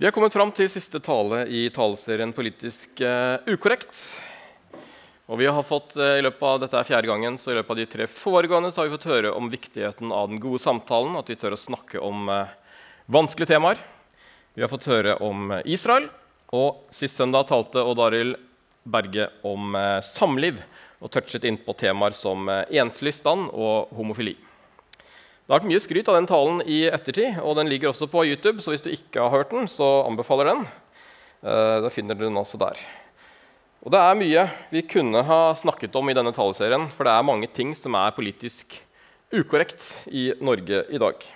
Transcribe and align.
Vi 0.00 0.06
har 0.06 0.14
kommet 0.16 0.32
fram 0.32 0.48
til 0.56 0.70
siste 0.72 0.96
tale 1.04 1.42
i 1.52 1.66
taleserien 1.76 2.30
Politisk 2.32 3.02
uh, 3.04 3.36
ukorrekt. 3.44 3.98
Og 5.28 5.36
vi 5.36 5.44
har 5.44 5.60
fått, 5.60 5.92
uh, 6.00 6.14
i 6.16 6.22
løpet 6.24 6.46
av, 6.48 6.62
Dette 6.62 6.78
er 6.80 6.88
fjerde 6.88 7.10
gangen, 7.10 7.36
så 7.36 7.52
i 7.52 7.58
løpet 7.58 7.74
av 7.74 7.80
de 7.82 7.86
tre 7.92 8.06
foregående 8.08 8.70
så 8.72 8.80
har 8.80 8.88
vi 8.88 8.94
fått 8.94 9.10
høre 9.10 9.34
om 9.36 9.52
viktigheten 9.52 10.08
av 10.08 10.32
den 10.32 10.40
gode 10.40 10.62
samtalen, 10.64 11.20
at 11.20 11.28
vi 11.28 11.36
tør 11.36 11.52
å 11.52 11.60
snakke 11.60 12.00
om 12.00 12.32
uh, 12.32 12.48
vanskelige 13.12 13.52
temaer. 13.52 13.84
Vi 14.56 14.64
har 14.64 14.72
fått 14.72 14.88
høre 14.88 15.18
om 15.20 15.52
Israel, 15.68 16.08
og 16.48 16.80
sist 16.96 17.20
søndag 17.20 17.50
talte 17.52 17.84
Odd 17.84 18.00
Arild 18.00 18.40
Berge 18.88 19.28
om 19.44 19.76
samliv 20.00 20.64
og 21.04 21.12
touchet 21.12 21.44
inn 21.44 21.60
på 21.60 21.76
temaer 21.76 22.16
som 22.16 22.48
enslig 22.48 23.18
stand 23.20 23.52
og 23.52 23.92
homofili. 24.00 24.38
Det 25.50 25.56
har 25.56 25.64
vært 25.64 25.72
mye 25.72 25.82
skryt 25.82 26.06
av 26.06 26.14
den 26.14 26.28
talen 26.30 26.60
i 26.62 26.76
ettertid, 26.86 27.40
og 27.42 27.56
den 27.58 27.66
ligger 27.66 27.90
også 27.90 28.06
på 28.06 28.22
YouTube. 28.22 28.62
Så 28.62 28.70
hvis 28.70 28.84
du 28.84 28.92
ikke 28.92 29.18
har 29.18 29.32
hørt 29.32 29.50
den, 29.50 29.64
så 29.66 30.04
anbefaler 30.06 30.46
den. 30.46 30.60
Uh, 31.42 31.82
da 31.82 31.90
finner 31.90 32.14
du 32.14 32.22
den 32.22 32.38
altså 32.38 32.54
der. 32.60 32.78
Og 33.82 33.90
Det 33.90 33.98
er 33.98 34.20
mye 34.20 34.44
vi 34.70 34.84
kunne 34.86 35.24
ha 35.26 35.40
snakket 35.58 35.98
om 35.98 36.06
i 36.06 36.14
denne 36.14 36.30
taleserien, 36.36 36.86
for 36.94 37.02
det 37.02 37.16
er 37.16 37.26
mange 37.26 37.50
ting 37.50 37.74
som 37.74 37.98
er 37.98 38.14
politisk 38.14 38.78
ukorrekt 39.34 39.88
i 40.06 40.28
Norge 40.38 40.84
i 40.86 41.02
dag. 41.02 41.26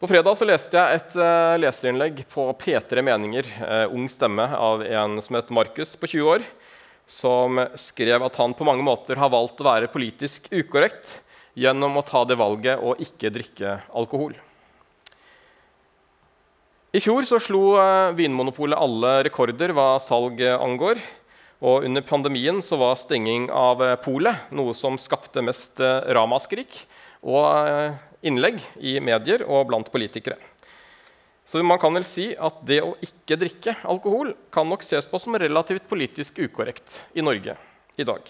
På 0.00 0.08
fredag 0.08 0.40
så 0.40 0.48
leste 0.48 0.80
jeg 0.80 1.02
et 1.02 1.20
uh, 1.20 1.60
leserinnlegg 1.60 2.24
på 2.32 2.48
P3 2.56 3.04
Meninger, 3.04 3.52
uh, 3.68 3.86
ung 3.92 4.08
stemme, 4.08 4.48
av 4.48 4.88
en 4.88 5.20
som 5.20 5.36
het 5.36 5.52
Markus 5.52 5.92
på 5.92 6.14
20 6.16 6.34
år, 6.38 6.50
som 7.04 7.66
skrev 7.76 8.30
at 8.32 8.40
han 8.40 8.56
på 8.56 8.64
mange 8.64 8.88
måter 8.88 9.20
har 9.20 9.36
valgt 9.36 9.60
å 9.60 9.72
være 9.74 9.92
politisk 9.92 10.48
ukorrekt 10.56 11.18
gjennom 11.58 11.98
å 11.98 12.04
ta 12.06 12.22
det 12.28 12.38
valget 12.38 12.78
å 12.78 12.94
ikke 13.02 13.32
drikke 13.34 13.80
alkohol. 13.98 14.36
I 16.94 17.02
fjor 17.04 17.26
så 17.28 17.36
slo 17.42 17.76
eh, 17.76 18.14
Vinmonopolet 18.16 18.78
alle 18.80 19.18
rekorder 19.26 19.74
hva 19.76 19.98
salg 20.00 20.40
angår. 20.40 21.00
Og 21.58 21.84
under 21.84 22.04
pandemien 22.06 22.62
så 22.62 22.78
var 22.80 22.96
stenging 22.96 23.48
av 23.52 23.82
eh, 23.84 23.96
polet 24.00 24.48
noe 24.54 24.72
som 24.78 24.96
skapte 25.00 25.44
mest 25.44 25.82
eh, 25.84 26.06
ramaskrik 26.16 26.84
og 27.26 27.98
innlegg 28.22 28.62
i 28.78 28.96
medier 29.02 29.42
og 29.44 29.66
blant 29.68 29.90
politikere. 29.92 30.38
Så 31.48 31.62
man 31.64 31.80
kan 31.80 31.94
vel 31.96 32.04
si 32.06 32.30
at 32.34 32.60
det 32.68 32.82
å 32.84 32.94
ikke 33.04 33.38
drikke 33.40 33.74
alkohol 33.88 34.34
kan 34.54 34.68
nok 34.68 34.84
ses 34.86 35.08
på 35.08 35.18
som 35.20 35.36
relativt 35.40 35.88
politisk 35.90 36.38
ukorrekt 36.44 37.00
i 37.16 37.24
Norge 37.24 37.56
i 37.98 38.06
dag. 38.06 38.22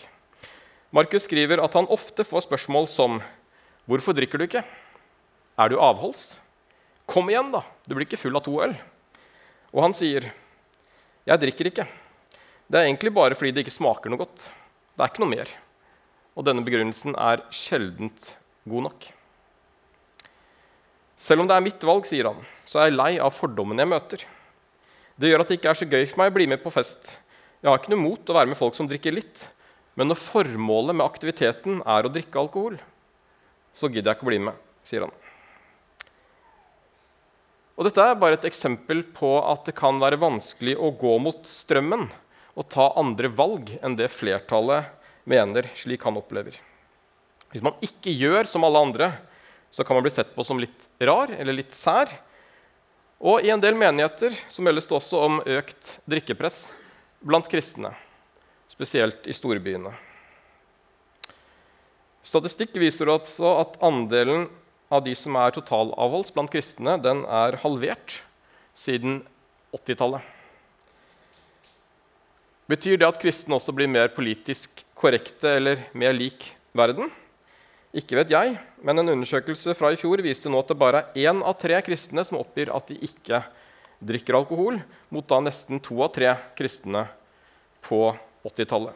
Markus 0.91 1.27
skriver 1.28 1.61
at 1.61 1.75
han 1.77 1.89
ofte 1.92 2.25
får 2.25 2.47
spørsmål 2.47 2.86
som 2.89 3.20
'Hvorfor 3.89 4.17
drikker 4.17 4.39
du 4.39 4.44
ikke?' 4.47 4.64
'Er 5.58 5.69
du 5.69 5.77
avholds?' 5.77 6.39
'Kom 7.06 7.28
igjen, 7.28 7.53
da! 7.53 7.62
Du 7.86 7.95
blir 7.95 8.06
ikke 8.06 8.20
full 8.20 8.36
av 8.36 8.45
to 8.45 8.56
øl.' 8.62 8.77
Og 9.75 9.83
han 9.83 9.92
sier, 9.92 10.33
'Jeg 11.27 11.41
drikker 11.41 11.67
ikke. 11.67 11.89
Det 12.70 12.78
er 12.78 12.89
egentlig 12.89 13.12
bare 13.12 13.34
fordi 13.34 13.53
det 13.53 13.67
ikke 13.67 13.78
smaker 13.80 14.08
noe 14.08 14.19
godt. 14.19 14.53
Det 14.97 15.05
er 15.05 15.08
ikke 15.08 15.20
noe 15.20 15.36
mer.' 15.36 15.56
Og 16.36 16.45
denne 16.45 16.64
begrunnelsen 16.64 17.14
er 17.19 17.42
sjeldent 17.50 18.36
god 18.67 18.83
nok. 18.83 19.12
Selv 21.19 21.41
om 21.41 21.48
det 21.48 21.56
er 21.56 21.67
mitt 21.67 21.83
valg, 21.83 22.06
sier 22.06 22.25
han, 22.30 22.47
så 22.64 22.78
er 22.78 22.84
jeg 22.89 22.97
lei 22.97 23.19
av 23.19 23.34
fordommene 23.34 23.83
jeg 23.83 23.89
møter. 23.89 24.25
Det 25.19 25.28
gjør 25.28 25.41
at 25.41 25.48
det 25.48 25.58
ikke 25.58 25.70
er 25.70 25.75
så 25.75 25.91
gøy 25.91 26.06
for 26.06 26.19
meg 26.23 26.30
å 26.30 26.34
bli 26.36 26.47
med 26.47 26.62
på 26.62 26.70
fest. 26.70 27.19
Jeg 27.61 27.69
har 27.69 27.78
ikke 27.78 27.91
noe 27.91 28.05
mot 28.05 28.30
å 28.30 28.36
være 28.36 28.47
med 28.47 28.56
folk 28.56 28.77
som 28.78 28.86
drikker 28.86 29.12
litt, 29.12 29.48
men 29.98 30.12
når 30.12 30.20
formålet 30.22 30.94
med 30.94 31.02
aktiviteten 31.08 31.80
er 31.82 32.06
å 32.06 32.12
drikke 32.14 32.38
alkohol, 32.38 32.77
så 33.74 33.91
gidder 33.91 34.12
jeg 34.12 34.18
ikke 34.18 34.28
å 34.28 34.30
bli 34.30 34.38
med, 34.46 34.60
sier 34.86 35.02
han. 35.02 35.14
Og 37.78 37.86
Dette 37.86 38.05
er 38.05 38.18
bare 38.18 38.38
et 38.38 38.46
eksempel 38.46 39.02
på 39.14 39.32
at 39.42 39.66
det 39.66 39.74
kan 39.78 39.98
være 40.02 40.20
vanskelig 40.22 40.77
å 40.78 40.92
gå 40.98 41.16
mot 41.22 41.42
strømmen 41.46 42.06
og 42.58 42.70
ta 42.70 42.88
andre 42.98 43.30
valg 43.30 43.74
enn 43.82 43.98
det 43.98 44.10
flertallet 44.14 44.86
mener, 45.28 45.66
slik 45.78 46.06
han 46.06 46.18
opplever. 46.18 46.55
Hvis 47.50 47.64
man 47.64 47.78
ikke 47.83 48.14
gjør 48.14 48.50
som 48.50 48.67
alle 48.67 48.83
andre, 48.83 49.12
så 49.70 49.83
kan 49.86 49.98
man 49.98 50.06
bli 50.06 50.14
sett 50.14 50.30
på 50.34 50.46
som 50.46 50.62
litt 50.62 50.89
rar 51.02 51.30
eller 51.34 51.58
litt 51.58 51.74
sær. 51.74 52.11
Og 53.18 53.42
i 53.42 53.50
en 53.50 53.62
del 53.62 53.78
menigheter 53.78 54.34
så 54.50 54.62
meldes 54.62 54.86
det 54.86 54.98
også 54.98 55.23
om 55.27 55.40
økt 55.42 55.96
drikkepress 56.06 56.68
blant 57.27 57.50
kristne 57.50 57.96
spesielt 58.78 59.27
i 59.27 59.34
storbyene. 59.34 59.90
Statistikk 62.22 62.77
viser 62.78 63.11
altså 63.11 63.56
at 63.64 63.78
andelen 63.83 64.46
av 64.92 65.02
de 65.02 65.16
som 65.18 65.34
er 65.40 65.50
totalavholds 65.56 66.30
blant 66.34 66.52
kristne, 66.52 66.94
den 67.02 67.24
er 67.27 67.58
halvert 67.64 68.20
siden 68.78 69.24
80-tallet. 69.74 70.22
Betyr 72.70 73.00
det 73.00 73.08
at 73.08 73.18
kristne 73.18 73.56
også 73.56 73.74
blir 73.74 73.90
mer 73.90 74.12
politisk 74.14 74.84
korrekte 74.98 75.56
eller 75.58 75.83
mer 75.96 76.14
lik 76.14 76.46
verden? 76.77 77.11
Ikke 77.96 78.20
vet 78.20 78.30
jeg, 78.30 78.55
men 78.84 79.00
en 79.00 79.14
undersøkelse 79.17 79.74
fra 79.74 79.90
i 79.90 79.98
fjor 79.98 80.22
viste 80.22 80.52
nå 80.52 80.61
at 80.61 80.70
det 80.70 80.78
bare 80.78 81.02
er 81.08 81.33
én 81.33 81.42
av 81.42 81.58
tre 81.58 81.80
kristne 81.83 82.22
som 82.28 82.38
oppgir 82.38 82.70
at 82.70 82.92
de 82.92 83.00
ikke 83.08 83.42
drikker 83.98 84.36
alkohol, 84.38 84.78
mot 85.11 85.27
da 85.27 85.40
nesten 85.42 85.83
to 85.83 85.96
av 86.05 86.12
tre 86.14 86.36
kristne 86.55 87.08
på 87.83 88.12
80-tallet. 88.46 88.94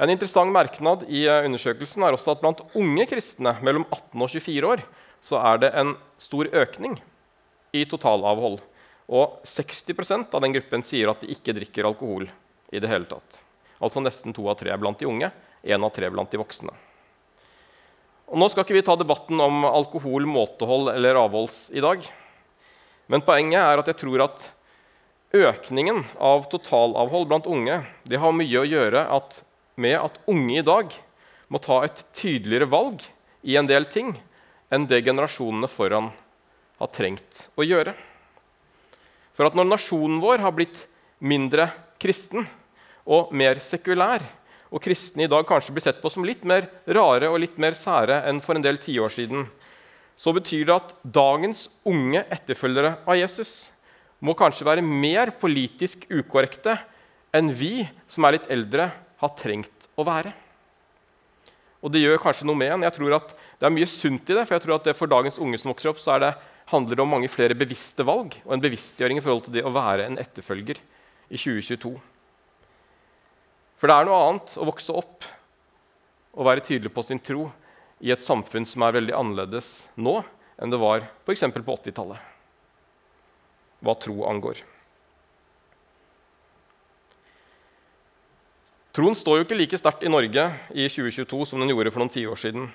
En 0.00 0.10
interessant 0.10 0.52
merknad 0.52 1.04
i 1.12 1.26
eh, 1.28 1.44
undersøkelsen 1.44 2.06
er 2.06 2.16
også 2.16 2.32
at 2.32 2.40
blant 2.40 2.62
unge 2.78 3.04
kristne 3.10 3.52
mellom 3.60 3.84
18 3.90 4.22
og 4.24 4.30
24 4.32 4.70
år 4.70 4.84
så 5.20 5.40
er 5.44 5.60
det 5.60 5.72
en 5.76 5.94
stor 6.20 6.48
økning 6.56 6.96
i 7.76 7.84
totalavhold. 7.84 8.60
Og 9.10 9.40
60% 9.44 10.32
av 10.32 10.44
den 10.44 10.54
gruppen 10.54 10.84
sier 10.86 11.10
at 11.12 11.20
de 11.20 11.28
ikke 11.34 11.52
drikker 11.56 11.88
alkohol 11.88 12.28
i 12.72 12.80
det 12.80 12.88
hele 12.88 13.08
tatt. 13.10 13.42
Altså 13.80 14.00
nesten 14.00 14.32
to 14.36 14.46
av 14.48 14.56
tre 14.60 14.72
blant 14.80 15.00
de 15.00 15.08
unge, 15.08 15.28
én 15.64 15.84
av 15.84 15.92
tre 15.92 16.08
blant 16.12 16.30
de 16.30 16.40
voksne. 16.40 16.72
Og 18.30 18.38
nå 18.38 18.46
skal 18.48 18.64
ikke 18.64 18.76
vi 18.76 18.84
ta 18.86 18.94
debatten 18.96 19.40
om 19.42 19.64
alkohol, 19.66 20.24
måtehold 20.30 20.92
eller 20.94 21.18
avholds 21.18 21.64
i 21.74 21.82
dag. 21.82 22.04
Men 23.10 23.24
poenget 23.26 23.58
er 23.58 23.82
at 23.82 23.88
jeg 23.90 23.98
tror 24.04 24.24
at 24.28 24.44
Økningen 25.30 26.02
av 26.18 26.48
totalavhold 26.50 27.28
blant 27.30 27.46
unge 27.46 27.76
det 28.10 28.18
har 28.18 28.34
mye 28.34 28.58
å 28.58 28.66
gjøre 28.66 29.04
at, 29.14 29.36
med 29.78 29.94
at 30.00 30.18
unge 30.26 30.56
i 30.58 30.66
dag 30.66 30.90
må 31.46 31.60
ta 31.62 31.84
et 31.86 32.02
tydeligere 32.10 32.66
valg 32.70 33.04
i 33.46 33.54
en 33.60 33.68
del 33.70 33.86
ting 33.86 34.10
enn 34.74 34.88
det 34.90 35.04
generasjonene 35.06 35.70
foran 35.70 36.10
har 36.82 36.90
trengt 36.90 37.46
å 37.54 37.62
gjøre. 37.62 37.94
For 39.38 39.46
at 39.46 39.54
når 39.54 39.70
nasjonen 39.70 40.18
vår 40.22 40.42
har 40.42 40.54
blitt 40.56 40.82
mindre 41.22 41.68
kristen 42.02 42.48
og 43.06 43.30
mer 43.30 43.62
sekulær, 43.62 44.24
og 44.70 44.82
kristne 44.82 45.26
i 45.26 45.30
dag 45.30 45.46
kanskje 45.46 45.74
blir 45.74 45.82
sett 45.82 46.02
på 46.02 46.10
som 46.10 46.26
litt 46.26 46.42
mer 46.46 46.68
rare 46.90 47.30
og 47.30 47.40
litt 47.42 47.56
mer 47.58 47.74
sære 47.78 48.20
enn 48.26 48.42
for 48.42 48.58
en 48.58 48.66
del 48.66 48.78
tiår 48.82 49.14
siden, 49.14 49.46
så 50.18 50.34
betyr 50.34 50.66
det 50.66 50.74
at 50.74 50.96
dagens 51.02 51.68
unge 51.86 52.22
etterfølgere 52.26 52.98
av 53.06 53.18
Jesus 53.18 53.70
må 54.20 54.36
kanskje 54.36 54.66
være 54.68 54.84
mer 54.84 55.32
politisk 55.40 56.04
ukorrekte 56.12 56.76
enn 57.36 57.50
vi 57.54 57.86
som 58.10 58.26
er 58.26 58.36
litt 58.36 58.48
eldre, 58.52 58.90
har 59.20 59.34
trengt 59.36 59.88
å 60.00 60.04
være. 60.06 60.32
Og 61.80 61.92
det 61.92 62.02
gjør 62.02 62.20
kanskje 62.20 62.46
noe 62.48 62.58
med 62.60 62.74
en. 62.74 62.84
Jeg 62.84 62.96
tror 62.96 63.16
at 63.16 63.34
Det 63.60 63.68
er 63.68 63.72
mye 63.74 63.88
sunt 63.88 64.30
i 64.32 64.36
det. 64.36 64.46
For 64.48 64.56
jeg 64.56 64.64
tror 64.64 64.78
at 64.78 64.86
det 64.88 64.96
for 64.96 65.08
dagens 65.08 65.36
unge 65.40 65.58
som 65.60 65.68
vokser 65.68 65.90
opp, 65.90 65.98
så 66.00 66.16
det, 66.20 66.32
handler 66.70 66.96
det 66.96 67.02
om 67.02 67.10
mange 67.10 67.28
flere 67.30 67.56
bevisste 67.58 68.04
valg 68.06 68.36
og 68.44 68.54
en 68.54 68.62
bevisstgjøring 68.62 69.18
i 69.18 69.24
forhold 69.24 69.46
til 69.48 69.56
det 69.58 69.66
å 69.66 69.72
være 69.74 70.06
en 70.06 70.18
etterfølger 70.22 70.78
i 71.30 71.38
2022. 71.38 71.96
For 73.80 73.90
det 73.90 73.96
er 73.96 74.06
noe 74.06 74.20
annet 74.28 74.54
å 74.60 74.68
vokse 74.68 74.94
opp 74.94 75.26
og 76.36 76.46
være 76.46 76.62
tydelig 76.66 76.92
på 76.94 77.04
sin 77.06 77.18
tro 77.18 77.48
i 78.00 78.12
et 78.14 78.22
samfunn 78.22 78.68
som 78.68 78.84
er 78.86 78.94
veldig 79.00 79.16
annerledes 79.18 79.88
nå 79.98 80.20
enn 80.60 80.72
det 80.72 80.80
var 80.80 81.08
f.eks. 81.24 81.42
på 81.50 81.76
80-tallet 81.80 82.39
hva 83.80 83.96
tro 83.98 84.24
angår. 84.28 84.60
Troen 88.90 89.14
står 89.14 89.38
jo 89.38 89.44
ikke 89.46 89.58
like 89.58 89.78
sterkt 89.78 90.02
i 90.02 90.10
Norge 90.10 90.48
i 90.74 90.88
2022 90.90 91.44
som 91.46 91.60
den 91.62 91.70
gjorde 91.70 91.92
for 91.94 92.02
noen 92.02 92.10
tiår 92.12 92.40
siden. 92.42 92.66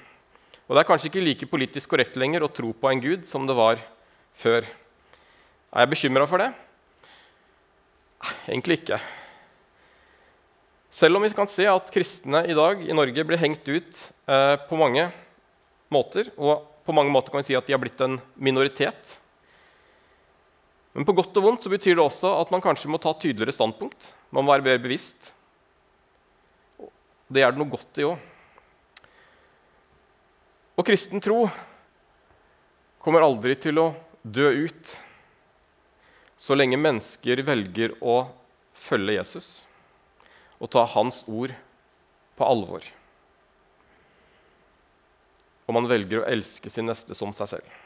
Og 0.65 0.73
det 0.73 0.81
er 0.81 0.87
kanskje 0.87 1.09
ikke 1.11 1.25
like 1.25 1.49
politisk 1.51 1.91
korrekt 1.91 2.15
lenger 2.17 2.45
å 2.45 2.49
tro 2.49 2.71
på 2.71 2.89
en 2.89 3.03
gud 3.03 3.27
som 3.29 3.43
det 3.45 3.57
var 3.57 3.81
før. 4.39 4.65
Er 5.75 5.83
jeg 5.83 5.91
bekymra 5.91 6.25
for 6.29 6.41
det? 6.41 6.49
Egentlig 8.47 8.79
ikke. 8.79 9.01
Selv 10.95 11.19
om 11.19 11.25
vi 11.25 11.33
kan 11.35 11.51
se 11.51 11.67
at 11.67 11.91
kristne 11.91 12.45
i 12.47 12.55
dag 12.55 12.79
i 12.79 12.95
Norge 12.95 13.27
blir 13.27 13.41
hengt 13.41 13.67
ut 13.67 14.01
eh, 14.31 14.55
på 14.69 14.79
mange 14.79 15.09
måter, 15.91 16.31
og 16.39 16.63
på 16.87 16.95
mange 16.95 17.11
måter 17.11 17.33
kan 17.33 17.43
vi 17.43 17.49
si 17.49 17.57
at 17.59 17.67
de 17.67 17.75
har 17.75 17.83
blitt 17.83 17.99
en 18.05 18.15
minoritet 18.39 19.17
men 20.95 21.03
på 21.03 21.15
godt 21.17 21.35
og 21.35 21.43
vondt 21.43 21.65
så 21.65 21.71
betyr 21.71 21.97
det 21.97 22.05
også 22.05 22.29
at 22.39 22.51
man 22.53 22.63
kanskje 22.63 22.87
må 22.87 22.99
ta 23.03 23.11
tydeligere 23.19 23.51
standpunkt. 23.51 24.13
Man 24.31 24.45
må 24.47 24.53
være 24.53 24.63
mer 24.63 24.79
bevisst. 24.79 25.33
Det 27.27 27.43
er 27.43 27.51
det 27.51 27.59
noe 27.59 27.73
godt 27.73 27.99
i 27.99 28.05
òg. 28.07 28.21
Og 30.79 30.87
kristen 30.87 31.23
tro 31.23 31.41
kommer 33.03 33.27
aldri 33.27 33.57
til 33.59 33.79
å 33.83 33.89
dø 34.23 34.47
ut. 34.67 34.95
så 36.37 36.55
lenge 36.55 36.77
mennesker 36.77 37.39
velger 37.47 37.93
å 38.03 38.27
følge 38.75 39.15
Jesus 39.15 39.65
og 40.59 40.69
ta 40.71 40.83
hans 40.95 41.23
ord 41.27 41.53
på 42.35 42.43
alvor. 42.43 42.83
Og 45.65 45.73
man 45.77 45.87
velger 45.89 46.21
å 46.21 46.27
elske 46.27 46.69
sin 46.69 46.85
neste 46.91 47.15
som 47.15 47.31
seg 47.33 47.55
selv. 47.55 47.84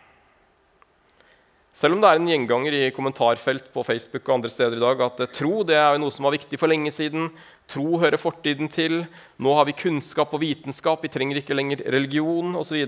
Selv 1.75 1.95
om 1.95 2.01
det 2.01 2.09
er 2.09 2.17
en 2.17 2.27
gjenganger 2.27 2.75
i 2.75 2.91
kommentarfelt 2.91 3.67
på 3.73 3.83
Facebook 3.85 4.23
og 4.25 4.39
andre 4.39 4.49
steder 4.51 4.77
i 4.77 4.81
dag 4.81 5.01
at 5.05 5.19
eh, 5.21 5.31
tro 5.31 5.61
det 5.67 5.77
er 5.77 5.99
noe 6.01 6.13
som 6.13 6.25
var 6.25 6.33
viktig 6.33 6.57
for 6.59 6.71
lenge 6.71 6.91
siden, 6.91 7.29
tro 7.69 7.99
hører 8.01 8.17
fortiden 8.19 8.71
til, 8.73 9.03
nå 9.37 9.53
har 9.55 9.67
vi 9.69 9.77
kunnskap 9.77 10.33
og 10.33 10.41
vitenskap, 10.41 11.03
vi 11.05 11.11
trenger 11.13 11.39
ikke 11.39 11.57
lenger 11.57 11.83
religion 11.93 12.57
osv. 12.57 12.81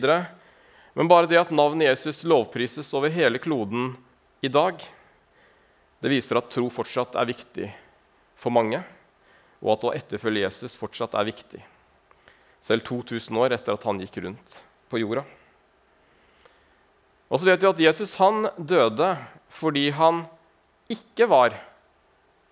Men 0.97 1.11
bare 1.11 1.29
det 1.29 1.39
at 1.39 1.53
navnet 1.53 1.91
Jesus 1.91 2.23
lovprises 2.27 2.89
over 2.97 3.13
hele 3.13 3.39
kloden 3.39 3.93
i 4.41 4.49
dag, 4.49 4.81
det 6.01 6.09
viser 6.09 6.39
at 6.39 6.49
tro 6.49 6.65
fortsatt 6.73 7.13
er 7.21 7.29
viktig 7.29 7.69
for 8.41 8.53
mange, 8.53 8.81
og 9.61 9.75
at 9.75 9.85
å 9.85 9.93
etterfølge 9.93 10.47
Jesus 10.47 10.73
fortsatt 10.79 11.13
er 11.13 11.29
viktig, 11.29 11.61
selv 12.65 12.89
2000 12.89 13.37
år 13.37 13.53
etter 13.53 13.77
at 13.77 13.85
han 13.85 14.01
gikk 14.01 14.17
rundt 14.25 14.57
på 14.89 15.03
jorda. 15.03 15.23
Og 17.31 17.39
så 17.39 17.47
vet 17.47 17.63
vi 17.63 17.69
at 17.69 17.81
Jesus 17.87 18.17
han 18.19 18.49
døde 18.59 19.13
fordi 19.55 19.85
han 19.95 20.25
ikke 20.91 21.29
var 21.31 21.55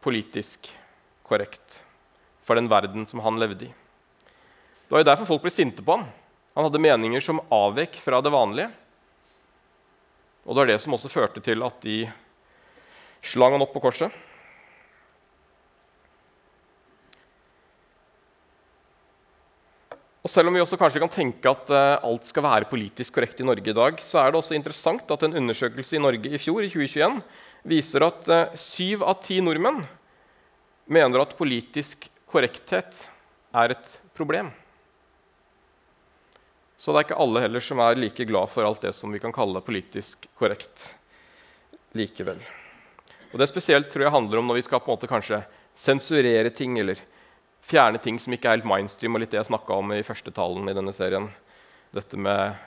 politisk 0.03 0.69
korrekt 1.27 1.81
for 2.47 2.55
den 2.55 2.69
verden 2.71 3.03
som 3.07 3.19
han 3.25 3.39
levde 3.41 3.67
i. 3.67 3.73
Det 4.87 4.95
var 4.95 5.03
jo 5.03 5.09
derfor 5.11 5.27
folk 5.27 5.43
ble 5.43 5.51
sinte 5.53 5.83
på 5.83 5.97
han. 5.97 6.07
Han 6.55 6.65
hadde 6.65 6.81
meninger 6.81 7.23
som 7.23 7.43
avvek 7.53 7.99
fra 8.01 8.21
det 8.23 8.31
vanlige. 8.33 8.71
Og 10.47 10.55
det 10.55 10.61
var 10.63 10.71
det 10.71 10.79
som 10.81 10.95
også 10.95 11.11
førte 11.11 11.43
til 11.43 11.61
at 11.67 11.83
de 11.83 11.99
slang 13.21 13.53
han 13.53 13.63
opp 13.63 13.75
på 13.75 13.83
korset. 13.83 14.15
Og 20.19 20.31
Selv 20.31 20.49
om 20.49 20.55
vi 20.55 20.59
også 20.59 20.77
kanskje 20.79 20.99
kan 20.99 21.11
tenke 21.13 21.47
at 21.47 21.69
uh, 21.71 22.01
alt 22.03 22.27
skal 22.27 22.43
være 22.43 22.67
politisk 22.67 23.15
korrekt 23.15 23.39
i 23.39 23.45
Norge 23.47 23.71
i 23.71 23.75
dag, 23.75 24.01
så 24.03 24.19
er 24.19 24.31
det 24.31 24.41
også 24.41 24.57
interessant 24.57 25.11
at 25.15 25.21
en 25.23 25.37
undersøkelse 25.39 25.95
i 25.95 26.01
Norge 26.03 26.27
i 26.27 26.41
fjor, 26.41 26.59
i 26.65 26.71
2021, 26.71 27.21
viser 27.71 28.03
at 28.03 28.27
uh, 28.27 28.57
syv 28.59 29.05
av 29.07 29.21
ti 29.23 29.39
nordmenn 29.43 29.85
mener 30.91 31.23
at 31.23 31.37
politisk 31.39 32.09
korrekthet 32.29 33.05
er 33.55 33.75
et 33.77 33.93
problem. 34.17 34.51
Så 36.79 36.91
det 36.91 36.99
er 36.99 37.07
ikke 37.07 37.21
alle 37.23 37.43
heller 37.43 37.63
som 37.63 37.79
er 37.83 37.99
like 37.99 38.27
glad 38.27 38.51
for 38.51 38.67
alt 38.67 38.83
det 38.83 38.91
som 38.95 39.11
vi 39.11 39.21
kan 39.23 39.35
kalle 39.35 39.63
politisk 39.63 40.27
korrekt 40.39 40.89
likevel. 41.95 42.39
Og 43.31 43.39
Det 43.39 43.47
spesielt 43.51 43.87
tror 43.91 44.03
jeg 44.07 44.15
handler 44.15 44.39
om 44.39 44.51
når 44.51 44.59
vi 44.59 44.67
skal 44.67 44.81
på 44.83 44.91
en 44.91 44.97
måte 44.97 45.09
kanskje 45.11 45.41
sensurere 45.79 46.51
ting 46.51 46.75
eller 46.79 46.99
fjerne 47.69 48.01
ting 48.01 48.17
som 48.21 48.33
ikke 48.33 48.49
er 48.49 48.57
helt 48.57 48.69
mainstream, 48.69 49.15
og 49.15 49.23
litt 49.23 49.33
det 49.33 49.39
jeg 49.41 49.51
snakka 49.51 49.77
om 49.77 49.93
i 49.93 50.05
første 50.05 50.33
talen 50.33 50.69
i 50.69 50.75
denne 50.77 50.93
serien. 50.95 51.29
Dette 51.93 52.17
med 52.17 52.57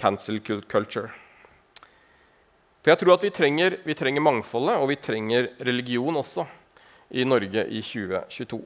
cancel 0.00 0.40
culture. 0.40 1.10
For 2.82 2.92
jeg 2.92 3.00
tror 3.02 3.16
at 3.16 3.24
vi 3.26 3.34
trenger, 3.34 3.78
vi 3.84 3.96
trenger 3.98 4.24
mangfoldet, 4.24 4.78
og 4.78 4.88
vi 4.92 5.00
trenger 5.02 5.50
religion 5.66 6.20
også 6.20 6.46
i 7.18 7.24
Norge 7.26 7.64
i 7.68 7.82
2022. 7.82 8.60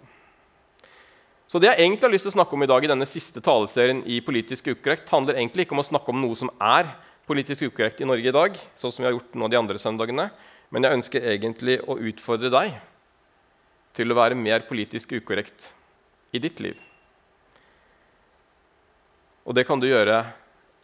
Så 1.51 1.61
det 1.61 1.69
jeg 1.69 1.83
egentlig 1.83 2.07
har 2.07 2.13
lyst 2.15 2.25
til 2.29 2.33
å 2.33 2.37
snakke 2.39 2.57
om 2.57 2.65
i 2.65 2.69
dag 2.71 2.85
i 2.85 2.91
denne 2.91 3.09
siste 3.09 3.43
taleserien 3.45 4.01
i 4.09 4.23
Politisk 4.25 4.71
ukorrekt, 4.73 5.11
handler 5.13 5.37
egentlig 5.37 5.67
ikke 5.67 5.77
om 5.77 5.83
å 5.83 5.89
snakke 5.89 6.13
om 6.13 6.23
noe 6.23 6.39
som 6.39 6.53
er 6.63 6.95
politisk 7.29 7.69
ukorrekt 7.69 8.01
i 8.01 8.09
Norge 8.09 8.31
i 8.31 8.35
dag, 8.35 8.57
sånn 8.79 8.95
som 8.95 9.03
vi 9.03 9.11
har 9.11 9.17
gjort 9.17 9.37
nå 9.39 9.51
de 9.53 9.59
andre 9.61 9.81
søndagene, 9.81 10.31
men 10.73 10.87
jeg 10.87 10.99
ønsker 10.99 11.29
egentlig 11.35 11.77
å 11.85 11.99
utfordre 12.01 12.51
deg 12.53 12.79
til 13.97 14.13
å 14.13 14.17
være 14.17 14.39
mer 14.39 14.65
politisk 14.69 15.13
ukorrekt 15.19 15.71
i 16.33 16.41
ditt 16.41 16.61
liv. 16.65 16.79
Og 19.45 19.57
det 19.57 19.67
kan 19.69 19.81
du 19.81 19.89
gjøre 19.89 20.23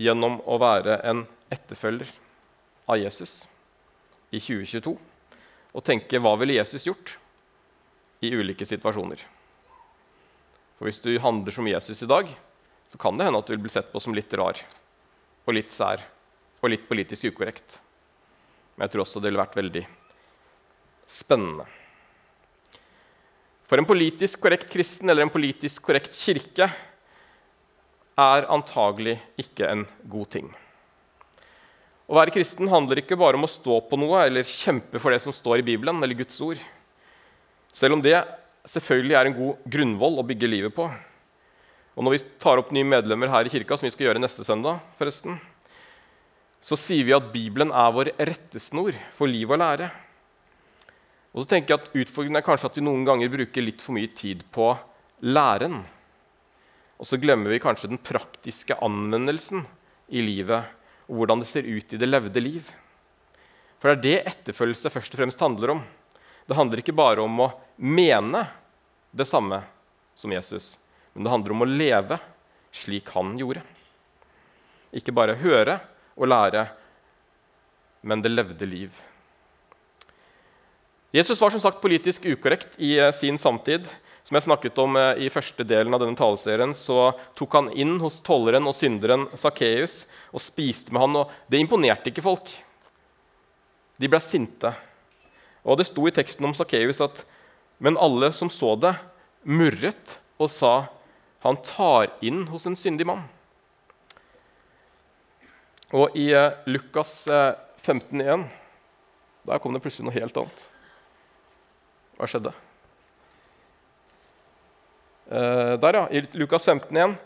gjennom 0.03 0.41
å 0.47 0.59
være 0.61 0.99
en 1.09 1.25
etterfølger 1.53 2.11
av 2.89 2.99
Jesus 3.01 3.41
i 4.31 4.41
2022 4.41 4.93
og 5.79 5.85
tenke 5.85 6.21
hva 6.21 6.35
ville 6.41 6.59
Jesus 6.59 6.87
gjort 6.89 7.15
i 8.25 8.33
ulike 8.35 8.67
situasjoner. 8.67 9.21
For 10.79 10.89
hvis 10.89 11.03
du 11.03 11.13
handler 11.23 11.55
som 11.55 11.69
Jesus 11.69 12.03
i 12.03 12.11
dag, 12.11 12.31
så 12.89 12.99
kan 13.01 13.19
det 13.19 13.27
hende 13.29 13.41
at 13.41 13.47
du 13.47 13.55
vil 13.55 13.65
bli 13.67 13.73
sett 13.73 13.91
på 13.93 14.01
som 14.03 14.15
litt 14.17 14.33
rar 14.39 14.59
og 15.45 15.55
litt 15.55 15.73
sær 15.75 16.03
og 16.61 16.73
litt 16.73 16.89
politisk 16.89 17.31
ukorrekt. 17.31 17.79
Men 18.77 18.87
jeg 18.87 18.95
tror 18.95 19.05
også 19.05 19.21
det 19.21 19.31
ville 19.31 19.43
vært 19.43 19.59
veldig 19.59 19.85
spennende. 21.09 21.67
For 23.69 23.81
en 23.81 23.89
politisk 23.89 24.41
korrekt 24.41 24.71
kristen 24.73 25.11
eller 25.11 25.27
en 25.27 25.33
politisk 25.33 25.83
korrekt 25.85 26.17
kirke 26.17 26.71
er 28.19 28.47
antagelig 28.51 29.19
ikke 29.39 29.69
en 29.69 29.85
god 30.09 30.31
ting. 30.33 30.49
Å 32.09 32.17
være 32.17 32.33
kristen 32.33 32.71
handler 32.73 33.03
ikke 33.03 33.19
bare 33.21 33.37
om 33.37 33.45
å 33.45 33.51
stå 33.53 33.83
på 33.85 33.99
noe 34.01 34.23
eller 34.25 34.49
kjempe 34.49 34.97
for 35.03 35.13
det 35.13 35.21
som 35.21 35.37
står 35.37 35.61
i 35.61 35.67
Bibelen 35.67 36.01
eller 36.01 36.17
Guds 36.17 36.41
ord. 36.41 36.57
Selv 37.69 37.99
om 37.99 38.03
det 38.05 38.17
selvfølgelig 38.69 39.19
er 39.19 39.29
en 39.29 39.37
god 39.37 39.69
grunnvoll 39.77 40.17
å 40.17 40.25
bygge 40.27 40.49
livet 40.49 40.75
på. 40.75 40.89
Og 41.99 42.07
Når 42.07 42.15
vi 42.15 42.25
tar 42.41 42.61
opp 42.63 42.73
nye 42.73 42.89
medlemmer 42.89 43.29
her 43.29 43.45
i 43.45 43.53
kirka, 43.53 43.77
som 43.77 43.85
vi 43.85 43.93
skal 43.93 44.09
gjøre 44.09 44.23
neste 44.23 44.47
søndag, 44.47 44.81
forresten, 44.97 45.37
så 46.63 46.79
sier 46.79 47.05
vi 47.05 47.15
at 47.17 47.33
Bibelen 47.35 47.75
er 47.75 47.93
vår 47.95 48.15
rettesnor 48.17 48.97
for 49.15 49.31
liv 49.31 49.51
og 49.51 49.61
lære. 49.61 49.91
Og 51.35 51.45
så 51.45 51.51
tenker 51.53 51.75
jeg 51.75 51.83
at 51.83 51.97
Utfordringen 52.03 52.41
er 52.41 52.47
kanskje 52.47 52.71
at 52.71 52.79
vi 52.79 52.85
noen 52.87 53.05
ganger 53.07 53.31
bruker 53.33 53.65
litt 53.65 53.85
for 53.85 53.97
mye 53.97 54.11
tid 54.17 54.45
på 54.55 54.73
læren. 55.25 55.83
Og 56.99 57.07
så 57.07 57.19
glemmer 57.21 57.53
vi 57.53 57.61
kanskje 57.63 57.91
den 57.93 58.01
praktiske 58.03 58.79
anvendelsen 58.83 59.67
i 60.09 60.25
livet 60.25 60.75
og 61.09 61.21
hvordan 61.21 61.43
det 61.43 61.49
ser 61.51 61.69
ut 61.69 61.95
i 61.95 62.01
det 62.01 62.09
levde 62.09 62.43
liv. 62.43 62.69
For 63.79 63.93
det 63.93 63.97
er 63.97 64.03
det 64.03 64.33
etterfølgelse 64.33 64.93
først 64.93 65.15
og 65.15 65.23
fremst 65.23 65.45
handler 65.45 65.77
om. 65.77 65.83
Det 66.49 66.57
handler 66.57 66.83
ikke 66.83 66.97
bare 66.97 67.23
om 67.23 67.45
å 67.45 67.53
mene 67.77 68.43
det 69.13 69.29
samme 69.29 69.63
som 70.19 70.33
Jesus, 70.33 70.77
men 71.13 71.25
det 71.25 71.33
handler 71.33 71.55
om 71.55 71.65
å 71.65 71.69
leve 71.69 72.19
slik 72.75 73.13
han 73.15 73.37
gjorde. 73.39 73.63
Ikke 74.97 75.15
bare 75.15 75.39
høre 75.39 75.79
og 76.19 76.29
lære, 76.29 76.67
men 78.03 78.25
det 78.25 78.33
levde 78.33 78.69
liv. 78.69 78.97
Jesus 81.11 81.41
var 81.41 81.51
som 81.51 81.61
sagt 81.61 81.81
politisk 81.81 82.27
ukorrekt 82.29 82.75
i 82.77 82.99
eh, 83.01 83.13
sin 83.17 83.39
samtid. 83.41 83.87
Som 84.29 84.37
jeg 84.37 84.45
snakket 84.45 84.81
om 84.83 84.97
eh, 85.01 85.25
i 85.25 85.31
første 85.33 85.65
delen 85.65 85.97
av 85.97 86.03
denne 86.03 86.19
taleserien, 86.19 86.75
så 86.77 87.15
tok 87.39 87.57
han 87.57 87.71
inn 87.73 87.97
hos 88.03 88.19
tolleren 88.27 88.69
og 88.69 88.77
synderen 88.77 89.25
Sakkeus 89.33 90.03
og 90.37 90.45
spiste 90.45 90.93
med 90.93 91.07
han. 91.07 91.17
og 91.23 91.33
Det 91.49 91.63
imponerte 91.63 92.13
ikke 92.13 92.27
folk. 92.27 92.53
De 93.97 94.13
ble 94.13 94.21
sinte. 94.21 94.75
Og 95.65 95.81
Det 95.81 95.89
sto 95.89 96.05
i 96.05 96.13
teksten 96.13 96.45
om 96.45 96.57
Sakkeus 96.57 97.01
at 97.05 97.25
men 97.79 97.97
alle 97.97 98.33
som 98.35 98.51
så 98.51 98.73
det, 98.75 98.97
murret 99.47 100.17
og 100.43 100.51
sa 100.51 100.89
han 101.47 101.61
tar 101.63 102.11
inn 102.27 102.49
hos 102.51 102.67
en 102.67 102.75
syndig 102.77 103.07
mann. 103.09 103.23
Og 105.95 106.13
i 106.19 106.29
eh, 106.37 106.59
Lukas 106.69 107.23
15,1 107.31 108.51
der 109.49 109.63
kom 109.63 109.73
det 109.73 109.81
plutselig 109.81 110.11
noe 110.11 110.19
helt 110.19 110.37
annet. 110.37 110.69
Hva 112.19 112.29
skjedde? 112.31 112.53
Uh, 115.29 115.77
der, 115.79 115.99
ja. 116.01 116.05
I 116.11 116.25
Lukas 116.41 116.67
15 116.67 116.89
igjen 116.97 117.17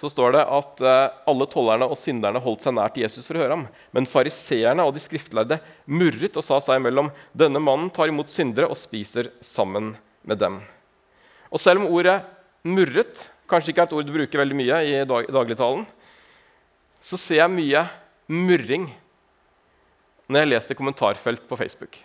så 0.00 0.08
står 0.08 0.36
det 0.36 0.42
at 0.46 0.82
uh, 0.86 1.12
alle 1.28 1.48
tollerne 1.50 1.88
og 1.90 1.98
synderne 1.98 2.40
holdt 2.40 2.64
seg 2.64 2.76
nær 2.76 2.92
til 2.94 3.04
Jesus 3.04 3.26
for 3.26 3.36
å 3.36 3.42
høre 3.42 3.56
ham. 3.58 3.66
Men 3.92 4.08
fariseerne 4.08 4.86
og 4.86 4.94
de 4.96 5.02
skriftlærde 5.02 5.58
murret 5.90 6.38
og 6.38 6.46
sa 6.46 6.60
seg 6.62 6.80
imellom 6.80 7.10
denne 7.36 7.60
mannen 7.62 7.90
tar 7.92 8.12
imot 8.12 8.32
syndere 8.32 8.70
og 8.70 8.78
spiser 8.78 9.32
sammen 9.44 9.92
med 10.22 10.40
dem. 10.40 10.60
Og 11.50 11.60
selv 11.60 11.82
om 11.82 11.90
ordet 11.90 12.20
'murret' 12.64 13.26
kanskje 13.50 13.72
ikke 13.72 13.82
er 13.82 13.88
et 13.90 13.96
ord 13.98 14.06
du 14.06 14.14
bruker 14.14 14.38
veldig 14.38 14.56
mye 14.56 14.76
i, 14.86 14.92
dag, 15.04 15.26
dagligtalen, 15.26 15.86
så 17.02 17.18
ser 17.18 17.42
jeg 17.42 17.56
mye 17.56 17.82
murring 18.30 18.86
når 20.30 20.44
jeg 20.44 20.50
leser 20.52 20.78
kommentarfelt 20.78 21.48
på 21.48 21.58
Facebook. 21.58 21.98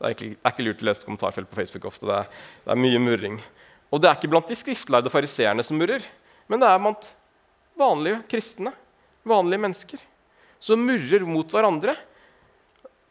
Det 0.00 0.08
er, 0.08 0.14
ikke, 0.14 0.28
er 0.40 0.54
ikke 0.54 0.64
lurt 0.64 0.80
å 0.80 0.86
lese 0.88 1.04
kommentarfelt 1.04 1.50
på 1.50 1.58
Facebook 1.58 1.86
ofte. 1.90 2.06
Det 2.08 2.14
er, 2.16 2.28
det 2.64 2.72
er, 2.72 2.78
mye 2.80 3.00
murring. 3.04 3.34
Og 3.92 4.00
det 4.00 4.08
er 4.08 4.16
ikke 4.16 4.30
blant 4.32 4.48
de 4.48 4.56
skriftlærde 4.56 5.12
fariseerne 5.12 5.64
som 5.66 5.76
murrer, 5.76 6.06
men 6.48 6.62
det 6.62 6.70
er 6.70 6.80
blant 6.80 7.10
vanlige 7.80 8.22
kristne, 8.30 8.72
vanlige 9.28 9.60
mennesker, 9.60 10.00
som 10.56 10.80
murrer 10.88 11.26
mot 11.28 11.52
hverandre. 11.52 11.98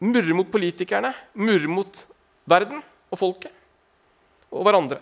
Murrer 0.02 0.34
mot 0.34 0.50
politikerne, 0.50 1.12
murrer 1.38 1.70
mot 1.70 2.02
verden 2.50 2.82
og 3.12 3.20
folket 3.20 3.54
og 4.50 4.66
hverandre. 4.66 4.98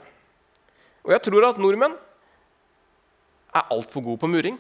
Og 1.07 1.15
jeg 1.15 1.25
tror 1.25 1.49
at 1.49 1.61
nordmenn 1.63 1.97
er 3.57 3.73
altfor 3.73 4.05
gode 4.05 4.21
på 4.21 4.29
murring 4.29 4.59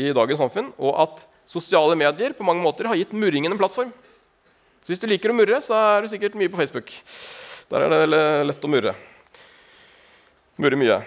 i 0.00 0.14
dagens 0.16 0.40
samfunn, 0.40 0.72
og 0.80 0.96
at 1.02 1.24
sosiale 1.44 1.96
medier 1.98 2.32
på 2.36 2.46
mange 2.46 2.64
måter 2.64 2.88
har 2.88 2.96
gitt 2.96 3.12
murringen 3.12 3.52
en 3.52 3.60
plattform. 3.60 3.92
Så 4.86 4.92
hvis 4.92 5.00
du 5.02 5.08
liker 5.10 5.32
å 5.32 5.34
murre, 5.34 5.56
så 5.58 5.74
er 5.74 6.04
du 6.04 6.12
sikkert 6.12 6.36
mye 6.38 6.46
på 6.46 6.60
Facebook. 6.60 6.92
Der 7.74 7.82
er 7.82 8.04
det 8.06 8.18
lett 8.46 8.66
å 8.68 8.68
murre. 8.70 8.92
Murre 10.62 10.78
mye. 10.78 10.98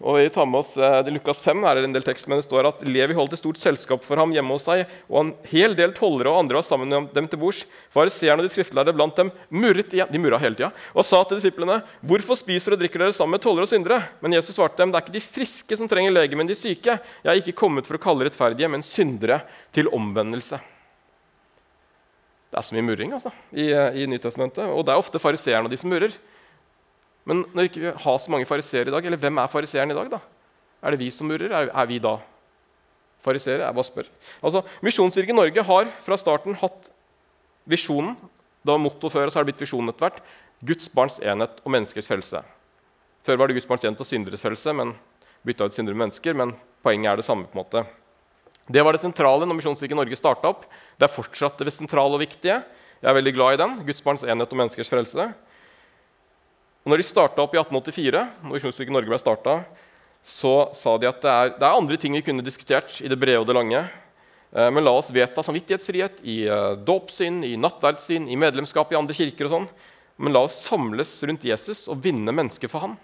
Og 0.00 0.16
vi 0.16 0.30
tar 0.32 0.46
med 0.48 0.62
oss 0.62 0.70
eh, 0.80 0.94
det 1.04 1.12
Lukas 1.12 1.42
5 1.44 1.60
her 1.68 1.76
er 1.76 1.84
en 1.84 1.92
del 1.92 2.06
tekst, 2.06 2.24
men 2.24 2.40
det 2.40 2.46
står 2.46 2.70
at 2.70 2.80
Levi 2.88 3.12
holdt 3.18 3.34
et 3.36 3.40
stort 3.42 3.60
selskap 3.60 4.00
for 4.04 4.16
ham 4.16 4.32
hjemme 4.32 4.56
hos 4.56 4.64
seg, 4.64 4.86
og 5.12 5.18
en 5.20 5.32
hel 5.50 5.76
del 5.76 5.92
tollere 5.96 6.32
og 6.32 6.38
andre 6.40 6.56
var 6.56 6.64
sammen 6.64 6.88
med 6.88 7.10
dem 7.16 7.28
til 7.28 7.40
bords. 7.42 7.66
Fariseerne 7.92 8.40
og 8.40 8.48
de 8.48 8.52
skriftlærde 8.54 8.94
blant 8.96 9.20
dem 9.20 9.32
murret 9.52 9.92
igjen, 9.92 10.08
de 10.12 10.20
murra 10.20 10.40
hele 10.40 10.56
tida, 10.56 10.70
og 10.96 11.04
sa 11.04 11.20
til 11.24 11.36
disiplene.: 11.36 11.82
Hvorfor 12.00 12.40
spiser 12.40 12.78
og 12.78 12.80
drikker 12.80 13.04
dere 13.04 13.16
sammen 13.16 13.36
med 13.36 13.44
tollere 13.44 13.68
og 13.68 13.72
syndere? 13.74 14.00
Men 14.24 14.38
Jesus 14.38 14.56
svarte 14.56 14.80
dem, 14.80 14.92
det 14.92 15.02
er 15.02 15.04
ikke 15.04 15.18
de 15.18 15.28
friske 15.36 15.80
som 15.82 15.92
trenger 15.92 16.16
lege, 16.16 16.40
men 16.40 16.48
de 16.48 16.56
syke. 16.56 16.96
Jeg 16.96 17.28
er 17.32 17.44
ikke 17.44 17.60
kommet 17.60 17.84
for 17.84 18.00
å 18.00 18.04
kalle 18.08 18.24
rettferdige, 18.24 18.72
men 18.72 18.84
syndere 18.84 19.42
til 19.76 19.92
omvendelse. 19.92 20.64
Det 22.50 22.60
er 22.60 22.66
så 22.66 22.76
mye 22.76 22.86
murring 22.86 23.12
altså, 23.16 23.32
i, 23.52 23.66
i 23.72 24.06
Nytestamentet, 24.08 24.64
og 24.70 24.84
det 24.86 24.94
er 24.94 25.02
ofte 25.02 25.20
fariseerne 25.20 25.66
og 25.66 25.72
de 25.72 25.78
som 25.80 25.90
murrer. 25.90 26.14
Men 27.26 27.42
når 27.50 27.66
vi 27.66 27.70
ikke 27.72 27.94
har 28.04 28.18
så 28.22 28.30
mange 28.30 28.46
fariseere 28.46 28.86
i 28.86 28.94
dag, 28.94 29.04
eller 29.04 29.18
hvem 29.18 29.42
er 29.42 29.50
fariseeren 29.50 29.90
i 29.90 29.98
dag? 29.98 30.10
da? 30.12 30.20
Er 30.82 30.94
det 30.94 31.00
vi 31.00 31.10
som 31.10 31.26
murrer? 31.26 31.50
Er, 31.50 31.72
er 31.74 31.88
vi 31.90 31.98
da 32.02 32.14
fariseere? 33.24 33.64
Jeg 33.64 33.74
bare 33.74 33.88
spør. 33.88 34.10
Altså, 34.46 34.62
Misjonskirken 34.86 35.38
Norge 35.38 35.64
har 35.66 35.90
fra 36.06 36.18
starten 36.20 36.54
hatt 36.60 36.90
visjonen. 37.66 38.14
Det 38.62 38.70
var 38.70 38.82
motto 38.82 39.10
før, 39.10 39.26
og 39.26 39.34
så 39.34 39.40
har 39.40 39.46
det 39.46 39.54
blitt 39.54 39.66
visjonen 39.66 39.90
etter 39.90 40.06
hvert. 40.06 40.22
Guds 40.66 40.88
barns 40.94 41.18
enhet 41.18 41.60
og 41.64 41.74
menneskers 41.74 42.08
frelse. 42.10 42.44
Før 43.26 43.42
var 43.42 43.50
det 43.50 43.58
Guds 43.58 43.66
barns 43.66 43.84
enhet 43.84 44.02
og 44.02 44.08
synderes 44.08 44.46
frelse, 44.46 44.72
men 44.72 44.94
bytta 45.46 45.66
ut 45.66 45.74
syndere 45.74 45.98
med 45.98 46.06
mennesker. 46.06 46.38
Men 46.38 46.54
poenget 46.86 47.10
er 47.10 47.20
det 47.20 47.26
samme. 47.26 47.50
på 47.50 47.58
en 47.58 47.64
måte. 47.64 47.84
Det 48.66 48.82
var 48.82 48.96
det 48.96 49.02
sentrale 49.02 49.46
når 49.46 49.60
Misjonskirken 49.60 49.98
Norge 49.98 50.18
starta 50.18 50.50
opp. 50.50 50.64
Det 50.98 51.06
er 51.06 51.14
fortsatt 51.14 51.60
det 51.62 51.74
sentrale 51.74 52.18
og 52.18 52.22
viktige. 52.22 52.58
Jeg 52.98 53.10
er 53.10 53.14
veldig 53.14 53.34
glad 53.36 53.54
i 53.54 53.60
den. 53.60 53.76
Guds 53.86 54.02
barns 54.02 54.24
enhet 54.26 54.50
og 54.50 54.58
menneskers 54.58 54.90
frelse. 54.90 55.28
Og 56.82 56.90
når 56.90 57.02
de 57.02 57.06
starta 57.06 57.44
opp 57.44 57.54
i 57.54 57.60
1884, 57.60 58.24
når 58.42 58.58
Visjonskirken 58.58 58.96
Norge 58.96 59.12
ble 59.12 59.20
starta, 59.22 59.60
så 60.26 60.72
sa 60.74 60.96
de 60.98 61.06
at 61.06 61.22
det 61.22 61.30
er, 61.30 61.52
det 61.54 61.62
er, 61.62 61.78
andre 61.78 61.98
ting 62.02 62.16
vi 62.18 62.24
kunne 62.26 62.42
diskutert 62.42 62.98
i 62.98 63.10
det 63.10 63.18
brede 63.20 63.44
og 63.44 63.46
det 63.46 63.54
lange. 63.54 63.84
Eh, 64.50 64.70
men 64.74 64.82
la 64.82 64.96
oss 64.98 65.12
vedta 65.14 65.44
samvittighetsfrihet 65.46 66.18
i 66.26 66.40
eh, 66.50 66.74
dåpssyn, 66.82 67.44
i 67.46 67.54
nattverdssyn, 67.62 68.26
i 68.26 68.38
medlemskap 68.40 68.90
i 68.90 68.98
andre 68.98 69.14
kirker. 69.14 69.46
og 69.46 69.54
sånn. 69.54 69.68
Men 70.18 70.34
la 70.34 70.42
oss 70.48 70.58
samles 70.66 71.14
rundt 71.28 71.46
Jesus 71.46 71.86
og 71.92 72.02
vinne 72.02 72.34
mennesker 72.34 72.70
for 72.72 72.82
han. 72.82 72.98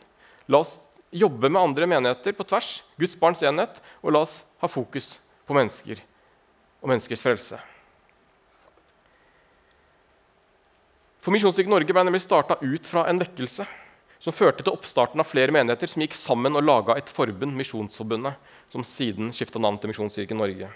La 0.50 0.64
oss 0.64 0.80
jobbe 1.14 1.50
med 1.52 1.62
andre 1.62 1.86
menigheter 1.86 2.34
på 2.34 2.46
tvers, 2.50 2.80
Guds 2.98 3.14
barns 3.20 3.44
enhet, 3.46 3.78
og 4.02 4.16
la 4.16 4.24
oss 4.26 4.40
ha 4.64 4.70
fokus 4.70 5.18
på 5.46 5.56
mennesker 5.56 6.00
og 6.82 6.90
menneskers 6.90 7.22
frelse. 7.24 7.60
For 11.22 11.34
Misjonskirken 11.34 11.70
Norge 11.70 11.94
ble 11.94 12.02
nemlig 12.02 12.24
starta 12.24 12.58
ut 12.58 12.88
fra 12.88 13.06
en 13.10 13.20
vekkelse 13.22 13.66
som 14.22 14.34
førte 14.34 14.62
til 14.62 14.74
oppstarten 14.74 15.22
av 15.22 15.26
flere 15.26 15.54
menigheter 15.54 15.90
som 15.90 16.02
gikk 16.02 16.14
sammen 16.18 16.58
og 16.58 16.64
laga 16.66 16.96
et 16.98 17.10
forbund, 17.10 17.54
Misjonsforbundet, 17.58 18.38
som 18.70 18.86
siden 18.86 19.30
skifta 19.34 19.62
navn 19.62 19.78
til 19.82 19.90
Misjonskirken 19.90 20.38
Norge. 20.38 20.70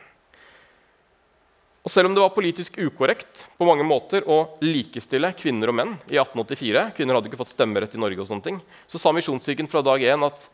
Og 1.86 1.90
Selv 1.90 2.08
om 2.08 2.16
det 2.16 2.22
var 2.22 2.34
politisk 2.34 2.80
ukorrekt 2.82 3.44
på 3.54 3.66
mange 3.68 3.86
måter 3.86 4.24
å 4.26 4.58
likestille 4.64 5.30
kvinner 5.38 5.70
og 5.70 5.76
menn 5.78 5.92
i 6.10 6.18
1884, 6.18 6.82
kvinner 6.96 7.14
hadde 7.14 7.30
ikke 7.30 7.38
fått 7.38 7.52
stemmerett 7.54 7.94
i 7.94 8.00
Norge, 8.02 8.18
og 8.18 8.26
sånne 8.26 8.42
ting, 8.42 8.58
så 8.90 8.98
sa 8.98 9.12
Misjonskirken 9.14 9.70
fra 9.70 9.84
dag 9.86 10.02
én 10.02 10.26
at 10.26 10.48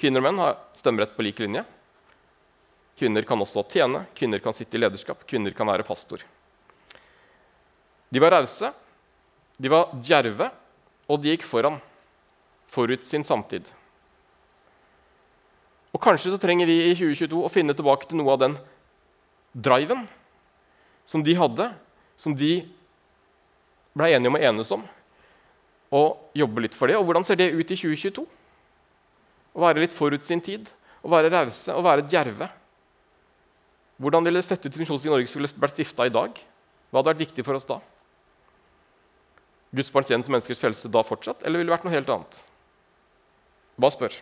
kvinner 0.00 0.20
og 0.20 0.26
menn 0.28 0.42
har 0.44 0.58
stemmerett 0.76 1.16
på 1.16 1.24
lik 1.24 1.40
linje. 1.40 1.64
Kvinner 2.98 3.26
kan 3.26 3.40
også 3.42 3.64
tjene, 3.72 4.04
kvinner 4.14 4.42
kan 4.42 4.54
sitte 4.54 4.78
i 4.78 4.80
lederskap, 4.80 5.24
kvinner 5.26 5.54
kan 5.56 5.66
være 5.66 5.86
pastor. 5.86 6.22
De 8.14 8.22
var 8.22 8.36
rause, 8.36 8.70
de 9.58 9.70
var 9.70 9.90
djerve, 9.98 10.50
og 11.10 11.20
de 11.22 11.32
gikk 11.34 11.46
foran, 11.46 11.80
forut 12.70 13.02
sin 13.06 13.26
samtid. 13.26 13.66
Og 15.94 16.02
Kanskje 16.02 16.32
så 16.34 16.38
trenger 16.42 16.70
vi 16.70 16.78
i 16.88 16.94
2022 16.94 17.42
å 17.46 17.50
finne 17.52 17.74
tilbake 17.76 18.08
til 18.10 18.18
noe 18.18 18.34
av 18.34 18.40
den 18.42 18.56
driven 19.54 20.06
som 21.06 21.22
de 21.22 21.36
hadde, 21.38 21.68
som 22.18 22.34
de 22.34 22.64
ble 23.94 24.10
enige 24.10 24.30
om 24.30 24.38
å 24.38 24.42
enes 24.42 24.72
om, 24.74 24.82
og 25.94 26.34
jobbe 26.34 26.64
litt 26.64 26.74
for 26.74 26.90
det. 26.90 26.96
Og 26.98 27.06
hvordan 27.06 27.26
ser 27.26 27.38
det 27.38 27.52
ut 27.54 27.70
i 27.70 27.78
2022? 27.78 28.24
Å 29.54 29.62
være 29.62 29.84
litt 29.84 29.94
forut 29.94 30.26
sin 30.26 30.42
tid, 30.42 30.70
å 31.04 31.12
være 31.12 31.30
rause, 31.30 31.70
å 31.70 31.82
være 31.84 32.06
djerve. 32.10 32.48
Hvordan 34.04 34.26
ville 34.26 34.36
det 34.36 34.44
sett 34.44 34.60
ut 34.60 34.68
hvis 34.68 34.82
Misjonskirken 34.82 35.14
Norge 35.16 35.30
skulle 35.30 35.48
vært 35.62 35.78
stifta 35.78 36.04
i 36.04 36.12
dag? 36.12 36.36
Hva 36.92 37.00
hadde 37.00 37.14
vært 37.14 37.22
viktig 37.24 37.44
for 37.46 37.56
oss 37.56 37.64
da? 37.64 37.78
Guds 39.74 39.90
barns 39.94 40.12
menneskers 40.12 40.60
frelse 40.60 40.90
da 40.92 41.00
fortsatt, 41.02 41.40
eller 41.42 41.58
ville 41.58 41.72
det 41.72 41.74
vært 41.74 41.86
noe 41.88 41.94
helt 41.94 42.10
annet? 42.12 42.36
Bare 43.80 43.94
spør. 43.94 44.18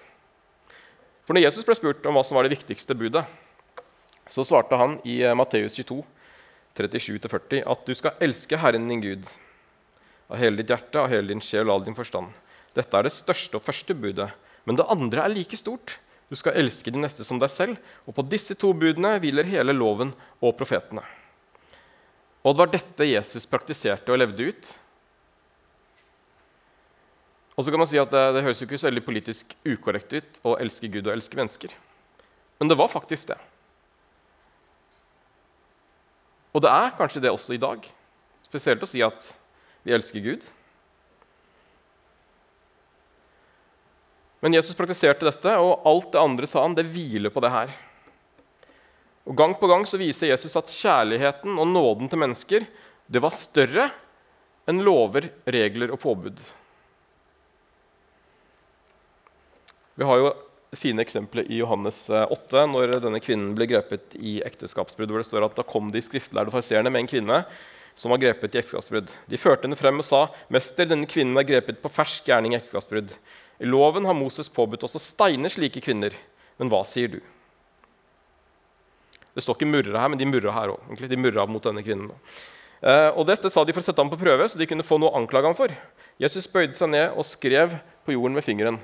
For 1.26 1.34
når 1.34 1.48
Jesus 1.48 1.66
ble 1.66 1.76
spurt 1.76 2.06
om 2.06 2.14
hva 2.16 2.22
som 2.24 2.38
var 2.38 2.46
det 2.46 2.54
viktigste 2.54 2.94
budet, 2.98 3.24
så 4.30 4.46
svarte 4.46 4.78
han 4.78 4.96
i 5.08 5.18
eh, 5.26 5.34
Matteus 5.36 5.74
22, 5.76 5.98
37-40, 6.78 7.64
at 7.68 7.82
du 7.84 7.92
skal 7.98 8.22
elske 8.22 8.60
Herren 8.62 8.86
din 8.88 9.02
Gud 9.02 9.26
av 10.32 10.38
hele 10.40 10.62
ditt 10.62 10.70
hjerte, 10.72 11.02
av 11.02 11.10
hele 11.12 11.34
din 11.34 11.42
sjel 11.44 11.66
og 11.66 11.74
all 11.74 11.84
din 11.90 11.98
forstand. 11.98 12.30
Dette 12.78 12.96
er 12.96 13.04
det 13.04 13.12
største 13.12 13.58
og 13.58 13.66
første 13.66 13.98
budet, 13.98 14.30
men 14.64 14.78
det 14.78 14.88
andre 14.94 15.26
er 15.26 15.34
like 15.34 15.58
stort. 15.58 15.98
Du 16.32 16.38
skal 16.40 16.56
elske 16.56 16.88
din 16.88 17.04
neste 17.04 17.26
som 17.28 17.36
deg 17.40 17.52
selv, 17.52 17.80
og 18.08 18.16
på 18.16 18.24
disse 18.24 18.56
to 18.56 18.72
budene 18.72 19.18
hviler 19.20 19.44
hele 19.44 19.74
loven 19.76 20.14
og 20.40 20.56
profetene. 20.56 21.04
Og 22.42 22.54
det 22.54 22.62
var 22.62 22.72
dette 22.72 23.06
Jesus 23.10 23.44
praktiserte 23.46 24.14
og 24.14 24.22
levde 24.22 24.48
ut 24.48 24.72
og 27.52 27.64
så 27.64 27.72
kan 27.72 27.82
man 27.82 27.88
si 27.88 28.00
at 28.00 28.12
det, 28.12 28.22
det 28.36 28.44
høres 28.46 28.60
jo 28.62 28.66
ikke 28.66 28.80
så 28.80 28.88
veldig 28.88 29.04
politisk 29.04 29.52
ukorrekt 29.68 30.14
ut 30.16 30.38
å 30.48 30.56
elske 30.62 30.88
Gud 30.92 31.04
og 31.04 31.12
elske 31.12 31.36
mennesker. 31.36 31.74
Men 32.60 32.70
det 32.70 32.78
var 32.80 32.88
faktisk 32.92 33.28
det. 33.28 33.38
Og 36.52 36.64
det 36.64 36.72
er 36.72 36.96
kanskje 36.96 37.22
det 37.24 37.32
også 37.32 37.56
i 37.56 37.60
dag. 37.60 37.84
Spesielt 38.48 38.84
å 38.84 38.88
si 38.88 39.04
at 39.04 39.28
vi 39.84 39.94
elsker 39.96 40.24
Gud. 40.24 40.46
Men 44.42 44.56
Jesus 44.56 44.74
praktiserte 44.74 45.26
dette, 45.28 45.54
og 45.62 45.86
alt 45.86 46.12
det 46.12 46.20
andre 46.20 46.48
sa 46.50 46.64
han, 46.64 46.74
det 46.74 46.88
hviler 46.90 47.30
på 47.30 47.42
det 47.44 47.52
her. 47.54 47.74
Og 49.22 49.36
Gang 49.38 49.54
på 49.54 49.68
gang 49.70 49.84
så 49.86 50.00
viser 50.00 50.32
Jesus 50.32 50.56
at 50.58 50.72
kjærligheten 50.72 51.54
og 51.54 51.68
nåden 51.70 52.10
til 52.10 52.18
mennesker 52.18 52.66
det 53.12 53.20
var 53.22 53.34
større 53.34 53.90
enn 54.70 54.82
lover, 54.82 55.28
regler 55.46 55.92
og 55.94 56.00
påbud. 56.02 56.40
Vi 59.98 60.06
har 60.08 60.18
jo 60.18 60.32
fine 60.78 61.04
eksempler 61.04 61.50
i 61.52 61.58
Johannes 61.60 62.06
8, 62.08 62.62
eh, 62.62 62.70
når 62.70 62.96
denne 63.02 63.20
kvinnen 63.22 63.52
ble 63.58 63.68
grepet 63.68 64.16
i 64.16 64.40
ekteskapsbrudd. 64.46 65.10
hvor 65.10 65.20
det 65.20 65.28
står 65.28 65.44
at 65.44 65.56
Da 65.56 65.62
kom 65.62 65.90
de 65.92 66.00
skriftlærde 66.00 66.50
farserende 66.50 66.90
med 66.90 67.04
en 67.04 67.12
kvinne 67.12 67.44
som 67.94 68.10
var 68.12 68.20
grepet 68.22 68.54
i 68.54 68.60
ekteskapsbrudd. 68.60 69.10
De 69.28 69.40
førte 69.40 69.66
henne 69.66 69.78
frem 69.78 69.98
og 70.00 70.06
sa, 70.06 70.28
'Mester, 70.48 70.88
denne 70.88 71.06
kvinnen 71.06 71.36
er 71.38 71.48
grepet 71.48 71.82
på 71.82 71.92
fersk 71.92 72.28
gjerning 72.28 72.54
i 72.54 72.58
ekteskapsbrudd.' 72.58 73.16
'I 73.60 73.66
loven 73.68 74.04
har 74.04 74.14
Moses 74.14 74.48
påbudt 74.48 74.84
oss 74.84 74.96
å 74.96 75.02
steine 75.02 75.50
slike 75.50 75.80
kvinner.' 75.80 76.16
Men 76.58 76.68
hva 76.68 76.84
sier 76.86 77.08
du? 77.08 77.20
Det 79.34 79.42
står 79.42 79.56
ikke 79.56 79.70
'murra' 79.70 80.00
her, 80.00 80.08
men 80.08 80.18
de 80.18 80.28
murra 80.28 80.52
her 80.52 80.74
òg. 80.74 81.08
De 81.08 81.16
murra 81.16 81.46
mot 81.46 81.62
denne 81.62 81.82
kvinnen. 81.82 82.12
Eh, 82.82 83.10
og 83.14 83.26
Dette 83.26 83.50
sa 83.50 83.64
de 83.64 83.72
for 83.72 83.80
å 83.80 83.84
sette 83.84 84.02
ham 84.02 84.10
på 84.10 84.20
prøve, 84.20 84.48
så 84.48 84.58
de 84.58 84.66
kunne 84.66 84.84
få 84.84 84.98
noe 84.98 85.10
å 85.10 85.20
anklage 85.20 85.46
ham 85.46 85.56
for. 85.56 85.68
Jesus 86.18 86.46
bøyde 86.50 86.74
seg 86.74 86.90
ned 86.90 87.16
og 87.16 87.24
skrev 87.24 87.78
på 88.04 88.12
jorden 88.12 88.34
med 88.34 88.44
fingeren 88.44 88.78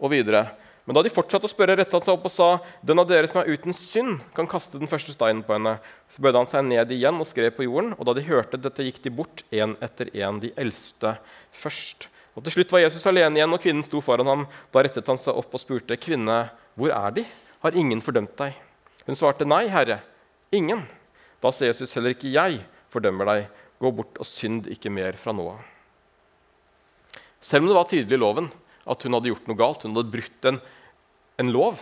og 0.00 0.12
videre. 0.14 0.46
Men 0.90 0.96
da 0.98 1.04
de 1.06 1.12
fortsatte 1.14 1.46
å 1.46 1.50
spørre, 1.52 1.76
rettet 1.78 1.94
han 1.94 2.02
seg 2.02 2.16
opp 2.16 2.24
og 2.26 2.32
sa, 2.34 2.46
'Den 2.82 2.98
av 2.98 3.06
dere 3.06 3.28
som 3.30 3.38
er 3.38 3.52
uten 3.54 3.70
synd, 3.70 4.24
kan 4.34 4.48
kaste 4.50 4.74
den 4.74 4.90
første 4.90 5.14
steinen 5.14 5.44
på 5.46 5.54
henne.' 5.54 5.78
Så 6.10 6.18
bøyde 6.18 6.42
han 6.42 6.50
seg 6.50 6.64
ned 6.66 6.90
igjen 6.90 7.14
og 7.14 7.28
skrev 7.30 7.54
på 7.54 7.62
jorden, 7.62 7.92
og 7.94 8.06
da 8.06 8.12
de 8.12 8.26
hørte 8.26 8.58
dette, 8.58 8.82
gikk 8.82 8.98
de 9.04 9.10
bort 9.14 9.44
én 9.52 9.76
etter 9.80 10.10
én, 10.10 10.40
de 10.40 10.50
eldste 10.58 11.20
først. 11.54 12.08
Og 12.34 12.42
Til 12.42 12.52
slutt 12.56 12.72
var 12.72 12.82
Jesus 12.82 13.06
alene 13.06 13.38
igjen, 13.38 13.54
og 13.54 13.62
kvinnen 13.62 13.84
sto 13.86 14.00
foran 14.00 14.26
ham. 14.26 14.48
Da 14.72 14.82
rettet 14.82 15.06
han 15.06 15.16
seg 15.16 15.38
opp 15.38 15.54
og 15.54 15.60
spurte, 15.60 15.94
'Kvinne, 15.94 16.50
hvor 16.74 16.90
er 16.90 17.10
de? 17.12 17.24
Har 17.62 17.70
ingen 17.70 18.02
fordømt 18.02 18.34
deg?' 18.36 18.58
Hun 19.06 19.14
svarte, 19.14 19.46
'Nei, 19.46 19.68
Herre, 19.68 20.02
ingen.' 20.50 20.88
Da 21.40 21.52
sa 21.52 21.66
Jesus, 21.66 21.94
'Heller 21.94 22.18
ikke 22.18 22.32
jeg 22.34 22.66
fordømmer 22.90 23.26
deg. 23.26 23.46
Gå 23.80 23.94
bort 23.94 24.18
og 24.18 24.26
synd 24.26 24.66
ikke 24.66 24.90
mer 24.90 25.12
fra 25.12 25.30
nå 25.30 25.52
av.' 25.54 25.62
Selv 27.40 27.62
om 27.62 27.68
det 27.68 27.76
var 27.76 27.84
tydelig 27.84 28.18
i 28.18 28.24
loven, 28.26 28.50
at 28.90 29.02
hun 29.02 29.12
hadde 29.12 29.30
gjort 29.30 29.46
noe 29.46 29.56
galt. 29.56 29.82
Hun 29.82 29.94
hadde 29.94 30.10
brutt 30.10 30.44
en, 30.50 30.60
en 31.40 31.52
lov. 31.54 31.80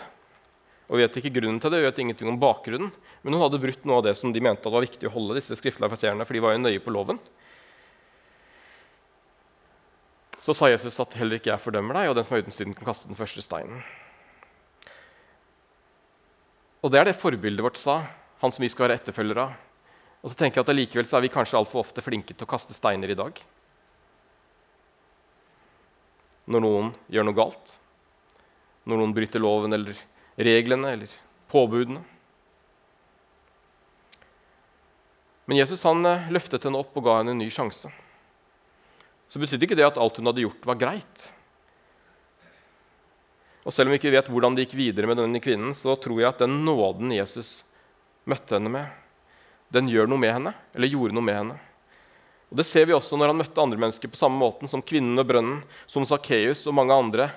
Og 0.88 0.96
Vi 0.96 1.04
vet 1.04 1.18
ikke 1.20 1.34
grunnen 1.36 1.58
til 1.60 1.72
det, 1.72 1.82
vi 1.82 1.88
vet 1.88 1.98
ingenting 2.00 2.30
om 2.30 2.38
bakgrunnen. 2.40 2.92
Men 3.22 3.34
hun 3.34 3.42
hadde 3.42 3.60
brutt 3.60 3.84
noe 3.84 4.00
av 4.00 4.06
det 4.06 4.14
som 4.16 4.32
de 4.32 4.40
mente 4.40 4.70
var 4.72 4.84
viktig 4.86 5.10
å 5.10 5.12
holde 5.12 5.36
disse 5.36 5.58
skriftlige 5.58 5.90
for 6.24 6.32
de 6.32 6.44
var 6.44 6.54
jo 6.54 6.62
nøye 6.62 6.80
på 6.80 6.94
loven. 6.94 7.20
Så 10.40 10.54
sa 10.56 10.70
Jesus 10.70 10.96
at 11.02 11.16
heller 11.18 11.36
ikke 11.36 11.50
jeg 11.50 11.60
fordømmer 11.60 11.98
deg, 11.98 12.08
og 12.08 12.16
den 12.16 12.24
som 12.24 12.36
er 12.36 12.44
uten 12.46 12.54
synd, 12.54 12.76
kan 12.78 12.88
kaste 12.88 13.10
den 13.10 13.18
første 13.18 13.42
steinen. 13.44 13.82
Og 16.80 16.94
det 16.94 17.00
er 17.00 17.10
det 17.10 17.18
forbildet 17.18 17.64
vårt 17.66 17.76
sa, 17.76 17.98
han 18.40 18.54
som 18.54 18.62
vi 18.62 18.70
skal 18.72 18.86
være 18.86 19.00
etterfølgere 19.02 19.44
av. 19.44 19.56
Og 20.22 20.32
så 20.32 20.38
tenker 20.38 20.60
jeg 20.60 20.64
at 20.64 20.70
allikevel 20.72 21.10
er 21.10 21.24
vi 21.26 21.30
kanskje 21.34 21.58
altfor 21.58 21.82
ofte 21.82 22.02
flinke 22.02 22.32
til 22.32 22.46
å 22.46 22.50
kaste 22.50 22.74
steiner 22.74 23.10
i 23.12 23.18
dag. 23.18 23.36
Når 26.48 26.64
noen 26.64 26.90
gjør 27.12 27.28
noe 27.28 27.36
galt. 27.36 27.74
Når 28.88 29.02
noen 29.02 29.14
bryter 29.16 29.42
loven 29.42 29.76
eller 29.76 29.98
reglene 30.38 30.94
eller 30.96 31.12
påbudene. 31.52 32.00
Men 35.48 35.56
Jesus 35.56 35.84
han 35.88 36.04
eh, 36.04 36.28
løftet 36.32 36.66
henne 36.68 36.80
opp 36.80 36.96
og 36.96 37.06
ga 37.06 37.18
henne 37.20 37.32
en 37.32 37.40
ny 37.40 37.48
sjanse. 37.52 37.88
Så 39.28 39.40
betydde 39.40 39.64
ikke 39.64 39.76
det 39.78 39.86
at 39.86 40.00
alt 40.00 40.20
hun 40.20 40.28
hadde 40.28 40.44
gjort, 40.44 40.66
var 40.68 40.80
greit. 40.80 41.24
Og 43.64 43.72
Selv 43.72 43.88
om 43.88 43.94
vi 43.94 43.98
ikke 44.00 44.12
vet 44.12 44.28
hvordan 44.32 44.56
det 44.56 44.66
gikk 44.66 44.78
videre 44.78 45.08
med 45.08 45.18
denne 45.20 45.40
kvinnen, 45.44 45.74
så 45.76 45.96
tror 46.00 46.20
jeg 46.20 46.30
at 46.30 46.44
den 46.44 46.62
nåden 46.64 47.12
Jesus 47.12 47.62
møtte 48.28 48.56
henne 48.56 48.72
med, 48.72 48.92
den 49.72 49.88
gjør 49.92 50.08
noe 50.08 50.20
med 50.20 50.32
henne, 50.32 50.52
eller 50.76 50.88
gjorde 50.88 51.16
noe 51.16 51.24
med 51.24 51.36
henne. 51.36 51.56
Og 52.48 52.56
Det 52.60 52.64
ser 52.64 52.86
vi 52.88 52.96
også 52.96 53.16
når 53.20 53.32
han 53.32 53.40
møtte 53.42 53.60
andre 53.60 53.80
mennesker 53.80 54.08
på 54.08 54.20
samme 54.20 54.40
måten 54.40 54.70
som 54.70 54.84
kvinnen 54.84 55.16
ved 55.20 55.28
brønnen, 55.28 55.58
som 55.84 56.06
Sakkeus 56.08 56.64
og 56.68 56.76
mange 56.76 56.96
andre. 56.96 57.28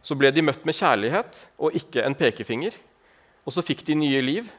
Så 0.00 0.16
ble 0.16 0.30
de 0.32 0.44
møtt 0.44 0.64
med 0.64 0.76
kjærlighet 0.76 1.44
og 1.60 1.76
ikke 1.76 2.04
en 2.04 2.16
pekefinger. 2.16 2.76
Og 3.44 3.54
så 3.54 3.64
fikk 3.64 3.84
de 3.86 3.98
nye 3.98 4.20
liv. 4.24 4.50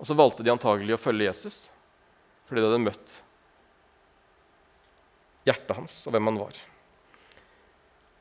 Og 0.00 0.08
så 0.08 0.16
valgte 0.16 0.44
de 0.44 0.52
antagelig 0.52 0.96
å 0.96 1.02
følge 1.02 1.28
Jesus 1.30 1.68
fordi 2.50 2.64
de 2.64 2.66
hadde 2.66 2.82
møtt 2.82 3.12
hjertet 5.46 5.76
hans 5.76 5.92
og 6.08 6.16
hvem 6.16 6.26
han 6.32 6.40
var. 6.40 6.56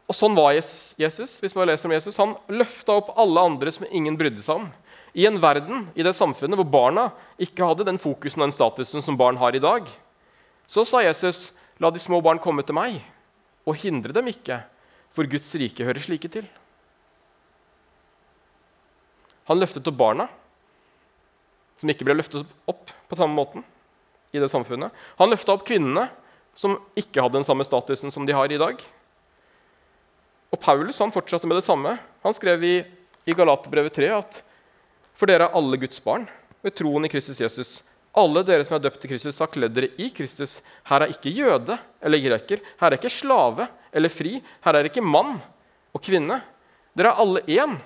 Og 0.09 0.17
Sånn 0.17 0.35
var 0.37 0.53
Jesus. 0.53 1.37
hvis 1.41 1.55
man 1.57 1.69
leser 1.69 1.89
om 1.89 1.93
Jesus. 1.93 2.17
Han 2.17 2.35
løfta 2.49 2.95
opp 2.97 3.11
alle 3.17 3.41
andre 3.45 3.73
som 3.73 3.85
ingen 3.89 4.17
brydde 4.17 4.41
seg 4.41 4.63
om. 4.63 4.67
I 5.13 5.25
en 5.25 5.37
verden, 5.41 5.87
i 5.97 6.05
det 6.05 6.15
samfunnet 6.17 6.57
hvor 6.57 6.69
barna 6.69 7.07
ikke 7.41 7.65
hadde 7.65 7.85
den 7.85 7.97
fokusen 8.01 8.41
og 8.41 8.47
den 8.47 8.55
statusen 8.55 9.05
som 9.05 9.17
barn 9.17 9.37
har 9.41 9.57
i 9.57 9.61
dag, 9.61 9.89
så 10.69 10.85
sa 10.85 11.01
Jesus, 11.01 11.51
'La 11.79 11.89
de 11.89 11.99
små 11.99 12.21
barn 12.21 12.39
komme 12.39 12.61
til 12.61 12.75
meg, 12.75 13.01
og 13.69 13.77
hindre 13.81 14.15
dem 14.15 14.29
ikke, 14.31 14.63
for 15.13 15.29
Guds 15.29 15.53
rike 15.59 15.85
hører 15.85 16.03
slike 16.03 16.31
til.' 16.31 16.49
Han 19.49 19.57
løftet 19.57 19.87
opp 19.89 19.97
barna, 19.97 20.27
som 21.79 21.89
ikke 21.89 22.05
ble 22.05 22.19
løftet 22.19 22.45
opp 22.69 22.91
på 23.09 23.17
samme 23.17 23.33
måten 23.33 23.63
i 24.29 24.41
det 24.41 24.49
samfunnet. 24.51 24.93
Han 25.17 25.31
løfta 25.31 25.55
opp 25.55 25.65
kvinnene, 25.65 26.05
som 26.53 26.75
ikke 26.99 27.23
hadde 27.23 27.39
den 27.39 27.47
samme 27.47 27.65
statusen 27.65 28.13
som 28.13 28.27
de 28.27 28.35
har 28.35 28.51
i 28.51 28.59
dag. 28.61 28.81
Og 30.53 30.61
Paulus 30.61 30.99
han 31.01 31.13
fortsatte 31.13 31.49
med 31.49 31.57
det 31.57 31.65
samme. 31.65 31.95
Han 32.21 32.35
skrev 32.35 32.63
i, 32.65 32.75
i 33.25 33.33
Galaterbrevet 33.37 33.95
3 33.95 34.11
at 34.17 34.41
for 35.17 35.29
dere 35.29 35.49
er 35.49 35.57
alle 35.57 35.79
Guds 35.81 35.99
barn 36.03 36.27
ved 36.63 36.75
troen 36.77 37.05
i 37.05 37.11
Kristus 37.11 37.41
Jesus. 37.41 37.79
Alle 38.17 38.41
dere 38.45 38.65
som 38.65 38.75
er 38.77 38.83
døpt 38.83 39.01
til 39.03 39.11
Kristus, 39.11 39.37
har 39.37 39.51
kledd 39.53 39.75
dere 39.75 39.91
i 40.01 40.09
Kristus. 40.13 40.59
Her 40.89 41.05
er 41.05 41.13
ikke 41.13 41.33
jøde 41.33 41.77
eller 42.01 42.23
greker. 42.23 42.63
Her 42.79 42.89
er 42.89 42.97
ikke 42.97 43.11
slave 43.13 43.67
eller 43.93 44.13
fri. 44.13 44.39
Her 44.65 44.79
er 44.79 44.89
ikke 44.89 45.05
mann 45.05 45.37
og 45.93 46.01
kvinne. 46.03 46.39
Dere 46.97 47.13
er 47.13 47.21
alle 47.21 47.43
én 47.45 47.77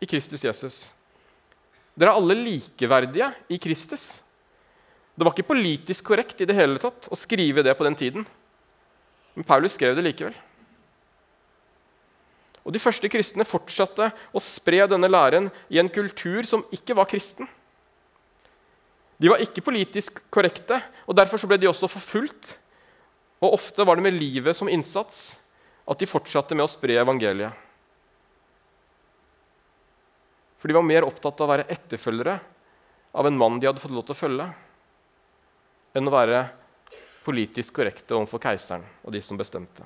i 0.00 0.08
Kristus 0.08 0.44
Jesus. 0.44 0.84
Dere 1.98 2.12
er 2.12 2.20
alle 2.20 2.38
likeverdige 2.38 3.32
i 3.50 3.58
Kristus. 3.62 4.12
Det 5.14 5.26
var 5.26 5.34
ikke 5.34 5.50
politisk 5.54 6.06
korrekt 6.08 6.40
i 6.42 6.46
det 6.48 6.56
hele 6.58 6.80
tatt 6.82 7.06
å 7.10 7.18
skrive 7.18 7.62
det 7.62 7.74
på 7.78 7.86
den 7.86 7.98
tiden. 7.98 8.26
Men 9.34 9.46
Paulus 9.46 9.74
skrev 9.74 9.94
det 9.98 10.06
likevel. 10.06 10.34
Og 12.64 12.72
De 12.72 12.80
første 12.80 13.10
kristne 13.12 13.44
fortsatte 13.46 14.08
å 14.32 14.42
spre 14.42 14.86
denne 14.88 15.10
læren 15.10 15.50
i 15.68 15.78
en 15.82 15.90
kultur 15.92 16.46
som 16.48 16.64
ikke 16.72 16.96
var 16.96 17.10
kristen. 17.10 17.46
De 19.18 19.30
var 19.30 19.42
ikke 19.42 19.62
politisk 19.64 20.18
korrekte, 20.32 20.80
og 21.06 21.16
derfor 21.16 21.42
ble 21.48 21.58
de 21.60 21.70
også 21.70 21.90
forfulgt. 21.90 22.56
Og 23.44 23.56
ofte 23.56 23.86
var 23.86 23.98
det 23.98 24.06
med 24.06 24.16
livet 24.16 24.56
som 24.56 24.70
innsats 24.70 25.36
at 25.84 26.00
de 26.00 26.08
fortsatte 26.08 26.56
med 26.56 26.66
å 26.66 26.72
spre 26.72 26.96
evangeliet. 27.00 27.52
For 30.58 30.70
de 30.70 30.76
var 30.78 30.86
mer 30.86 31.04
opptatt 31.04 31.40
av 31.42 31.46
å 31.46 31.52
være 31.52 31.68
etterfølgere 31.68 32.38
av 33.14 33.26
en 33.28 33.36
mann 33.38 33.58
de 33.60 33.68
hadde 33.68 33.82
fått 33.82 33.92
lov 33.94 34.06
til 34.08 34.16
å 34.16 34.18
følge, 34.18 34.46
enn 35.94 36.08
å 36.08 36.14
være 36.14 36.40
politisk 37.24 37.76
korrekte 37.76 38.16
overfor 38.16 38.40
keiseren 38.42 38.86
og 39.04 39.12
de 39.14 39.20
som 39.22 39.38
bestemte. 39.38 39.84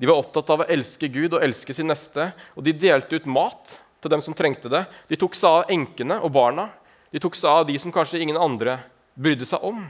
De 0.00 0.08
var 0.08 0.16
opptatt 0.16 0.48
av 0.50 0.64
å 0.64 0.68
elske 0.72 1.10
Gud 1.12 1.36
og 1.36 1.44
elske 1.44 1.76
sin 1.76 1.90
neste, 1.92 2.30
og 2.56 2.64
de 2.64 2.72
delte 2.72 3.20
ut 3.20 3.28
mat 3.28 3.76
til 4.00 4.12
dem 4.12 4.22
som 4.24 4.32
trengte 4.32 4.72
det. 4.72 4.86
De 5.12 5.18
tok 5.20 5.36
seg 5.36 5.60
av 5.60 5.72
enkene 5.76 6.16
og 6.24 6.32
barna. 6.32 6.70
De 7.10 7.20
tok 7.22 7.36
seg 7.38 7.50
av 7.50 7.66
de 7.68 7.78
som 7.82 7.92
kanskje 7.94 8.20
ingen 8.22 8.38
andre 8.38 8.78
brydde 9.18 9.48
seg 9.48 9.62
om. 9.66 9.82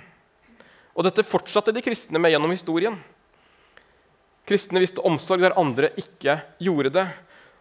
Og 0.96 1.06
dette 1.06 1.26
fortsatte 1.26 1.74
de 1.74 1.82
kristne 1.84 2.20
med 2.20 2.32
gjennom 2.32 2.52
historien. 2.52 2.96
Kristne 4.48 4.82
viste 4.82 5.04
omsorg 5.06 5.44
der 5.44 5.58
andre 5.60 5.92
ikke 6.00 6.40
gjorde 6.62 6.94
det. 6.96 7.06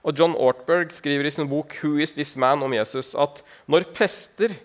Og 0.07 0.15
John 0.15 0.33
Ortberg 0.39 0.93
skriver 0.95 1.27
i 1.27 1.31
sin 1.31 1.49
bok 1.49 1.75
'Who 1.75 1.99
is 1.99 2.13
this 2.13 2.35
man?' 2.35 2.63
om 2.63 2.73
Jesus 2.73 3.15
at 3.15 3.43
når 3.67 3.93
pester 3.93 4.55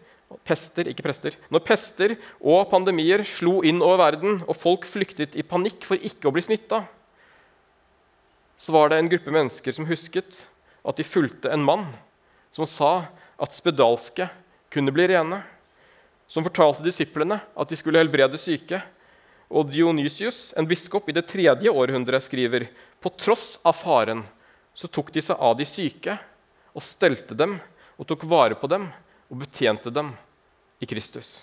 Pester, 0.42 0.88
ikke 0.88 1.04
prester. 1.04 1.37
Når 1.52 1.62
pester 1.62 2.16
og 2.40 2.70
pandemier 2.70 3.22
slo 3.28 3.61
inn 3.62 3.83
over 3.85 4.00
verden, 4.00 4.42
og 4.48 4.57
folk 4.57 4.87
flyktet 4.88 5.37
i 5.38 5.44
panikk 5.46 5.85
for 5.87 6.00
ikke 6.00 6.26
å 6.26 6.35
bli 6.35 6.42
smitta, 6.42 6.80
så 8.59 8.74
var 8.74 8.90
det 8.90 8.98
en 8.98 9.11
gruppe 9.12 9.30
mennesker 9.30 9.76
som 9.76 9.87
husket 9.87 10.40
at 10.85 10.98
de 10.98 11.07
fulgte 11.07 11.52
en 11.52 11.62
mann 11.62 11.87
som 12.54 12.66
sa 12.66 13.07
at 13.38 13.54
spedalske 13.54 14.26
kunne 14.74 14.94
bli 14.94 15.08
rene. 15.14 15.40
Som 16.26 16.44
fortalte 16.46 16.84
disiplene 16.84 17.38
at 17.38 17.70
de 17.70 17.78
skulle 17.78 18.00
helbrede 18.00 18.40
syke. 18.40 18.82
Og 19.54 19.68
Dionysius, 19.70 20.52
en 20.58 20.66
biskop 20.66 21.08
i 21.08 21.14
det 21.14 21.28
tredje 21.30 21.70
århundret, 21.70 22.24
skriver 22.26 22.66
på 23.00 23.12
tross 23.20 23.58
av 23.62 23.76
faren 23.78 24.24
så 24.74 24.90
tok 24.90 25.12
de 25.14 25.22
seg 25.22 25.38
av 25.38 25.54
de 25.56 25.66
syke 25.68 26.16
og 26.74 26.82
stelte 26.82 27.37
dem 27.38 27.56
og 27.94 28.08
tok 28.10 28.26
vare 28.26 28.58
på 28.58 28.68
dem 28.70 28.88
og 29.30 29.40
betjente 29.44 29.92
dem 29.94 30.10
i 30.82 30.88
Kristus. 30.90 31.38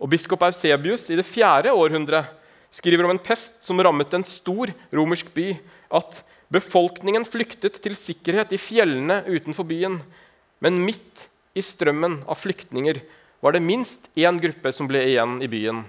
Og 0.00 0.10
Biskop 0.10 0.42
Eusebius 0.48 1.06
i 1.12 1.18
det 1.18 1.28
fjerde 1.28 1.72
århundret 1.76 2.34
skriver 2.74 3.06
om 3.06 3.14
en 3.14 3.22
pest 3.22 3.60
som 3.64 3.78
rammet 3.82 4.12
en 4.14 4.26
stor 4.26 4.72
romersk 4.94 5.30
by, 5.34 5.52
at 5.90 6.20
befolkningen 6.50 7.26
flyktet 7.26 7.78
til 7.82 7.96
sikkerhet 7.98 8.52
i 8.54 8.60
fjellene 8.60 9.20
utenfor 9.28 9.66
byen. 9.66 10.00
Men 10.62 10.80
midt 10.82 11.28
i 11.54 11.62
strømmen 11.64 12.20
av 12.30 12.38
flyktninger 12.38 13.00
var 13.40 13.56
det 13.56 13.64
minst 13.64 14.10
én 14.14 14.38
gruppe 14.40 14.72
som 14.72 14.88
ble 14.90 15.02
igjen 15.08 15.38
i 15.42 15.48
byen 15.50 15.84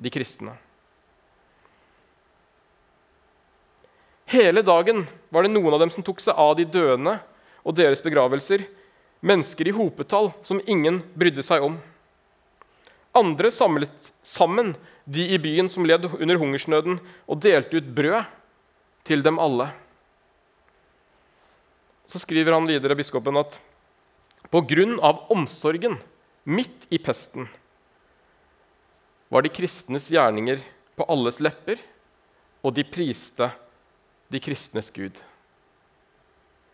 de 0.00 0.12
kristne. 0.12 0.54
Hele 4.30 4.62
dagen 4.62 5.06
var 5.34 5.42
det 5.42 5.50
noen 5.50 5.74
av 5.74 5.82
dem 5.82 5.90
som 5.90 6.04
tok 6.06 6.20
seg 6.22 6.38
av 6.38 6.54
de 6.58 6.68
døende 6.68 7.16
og 7.66 7.74
deres 7.74 8.02
begravelser. 8.04 8.62
Mennesker 9.20 9.68
i 9.68 9.74
hopetall 9.74 10.30
som 10.46 10.62
ingen 10.70 11.00
brydde 11.18 11.42
seg 11.44 11.64
om. 11.66 11.80
Andre 13.16 13.50
samlet 13.50 14.12
sammen 14.22 14.76
de 15.04 15.26
i 15.34 15.38
byen 15.42 15.68
som 15.68 15.86
led 15.88 16.06
under 16.06 16.38
hungersnøden, 16.38 17.00
og 17.26 17.40
delte 17.42 17.80
ut 17.80 17.88
brød 17.90 18.28
til 19.08 19.24
dem 19.26 19.40
alle. 19.42 19.66
Så 22.06 22.22
skriver 22.22 22.54
han 22.54 22.68
videre, 22.70 22.94
biskopen, 22.98 23.38
at 23.40 23.58
på 24.50 24.62
grunn 24.66 24.98
av 25.00 25.26
omsorgen 25.30 25.98
midt 26.44 26.86
i 26.90 26.98
pesten 26.98 27.48
var 29.30 29.42
de 29.46 29.52
kristnes 29.54 30.08
gjerninger 30.10 30.58
på 30.98 31.06
alles 31.06 31.38
lepper, 31.40 31.78
og 32.66 32.74
de 32.74 32.82
priste 32.84 33.46
de 34.28 34.40
kristnes 34.42 34.90
Gud. 34.90 35.20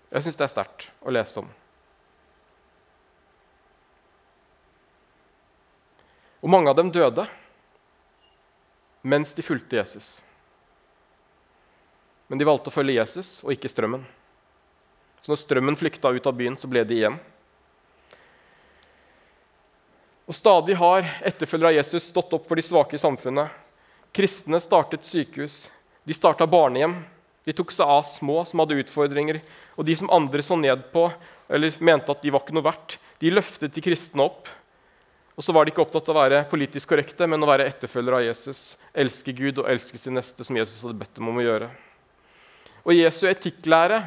Jeg 0.09 0.25
syns 0.25 0.39
det 0.41 0.47
er 0.47 0.55
sterkt 0.55 0.87
å 1.05 1.13
lese 1.13 1.43
om. 1.43 1.51
Og 6.41 6.51
mange 6.53 6.73
av 6.73 6.79
dem 6.79 6.91
døde 6.95 7.27
mens 9.07 9.37
de 9.37 9.45
fulgte 9.45 9.77
Jesus. 9.77 10.17
Men 12.27 12.41
de 12.41 12.49
valgte 12.49 12.73
å 12.73 12.75
følge 12.75 12.97
Jesus 12.97 13.45
og 13.45 13.53
ikke 13.55 13.71
strømmen. 13.71 14.03
Så 15.23 15.31
når 15.31 15.43
strømmen 15.45 15.79
flykta 15.79 16.11
ut 16.11 16.27
av 16.27 16.35
byen, 16.39 16.57
så 16.59 16.71
ble 16.71 16.83
de 16.87 16.99
igjen. 16.99 17.21
Og 20.27 20.35
Stadig 20.35 20.75
har 20.79 21.07
etterfølgere 21.27 21.71
av 21.71 21.79
Jesus 21.79 22.11
stått 22.11 22.35
opp 22.35 22.49
for 22.49 22.59
de 22.59 22.65
svake 22.67 22.99
i 22.99 23.01
samfunnet. 23.01 23.53
Kristne 24.17 24.59
startet 24.63 25.07
sykehus, 25.07 25.69
de 26.07 26.17
starta 26.17 26.49
barnehjem. 26.51 26.99
De 27.47 27.55
tok 27.55 27.71
seg 27.75 27.87
av 27.87 28.03
små 28.11 28.41
som 28.49 28.63
hadde 28.63 28.79
utfordringer. 28.83 29.39
Og 29.79 29.87
de 29.87 29.95
som 29.99 30.11
andre 30.11 30.43
så 30.43 30.59
ned 30.59 30.89
på 30.93 31.07
eller 31.47 31.79
mente 31.79 32.11
at 32.11 32.25
de 32.25 32.33
var 32.35 32.43
ikke 32.43 32.57
noe 32.57 32.67
verdt, 32.67 32.97
de 33.23 33.31
løftet 33.31 33.75
de 33.77 33.85
kristne 33.85 34.25
opp 34.27 34.51
og 35.37 35.45
så 35.45 35.53
var 35.53 35.67
de 35.67 35.73
ikke 35.73 35.85
opptatt 35.85 36.07
av 36.09 36.17
å 36.17 36.21
være 36.23 36.45
politisk 36.49 36.89
korrekte, 36.89 37.27
men 37.29 37.43
å 37.45 37.49
være 37.49 37.67
etterfølgere 37.69 38.23
av 38.23 38.25
Jesus. 38.25 38.61
Elske 38.97 39.35
Gud 39.37 39.61
og 39.61 39.69
elske 39.69 40.01
sin 40.01 40.17
neste, 40.17 40.45
som 40.49 40.57
Jesus 40.57 40.81
hadde 40.81 40.97
bedt 40.97 41.19
dem 41.19 41.29
om 41.29 41.37
å 41.37 41.45
gjøre. 41.45 41.69
Og 42.87 42.97
Jesu 42.97 43.27
etikklære 43.29 44.01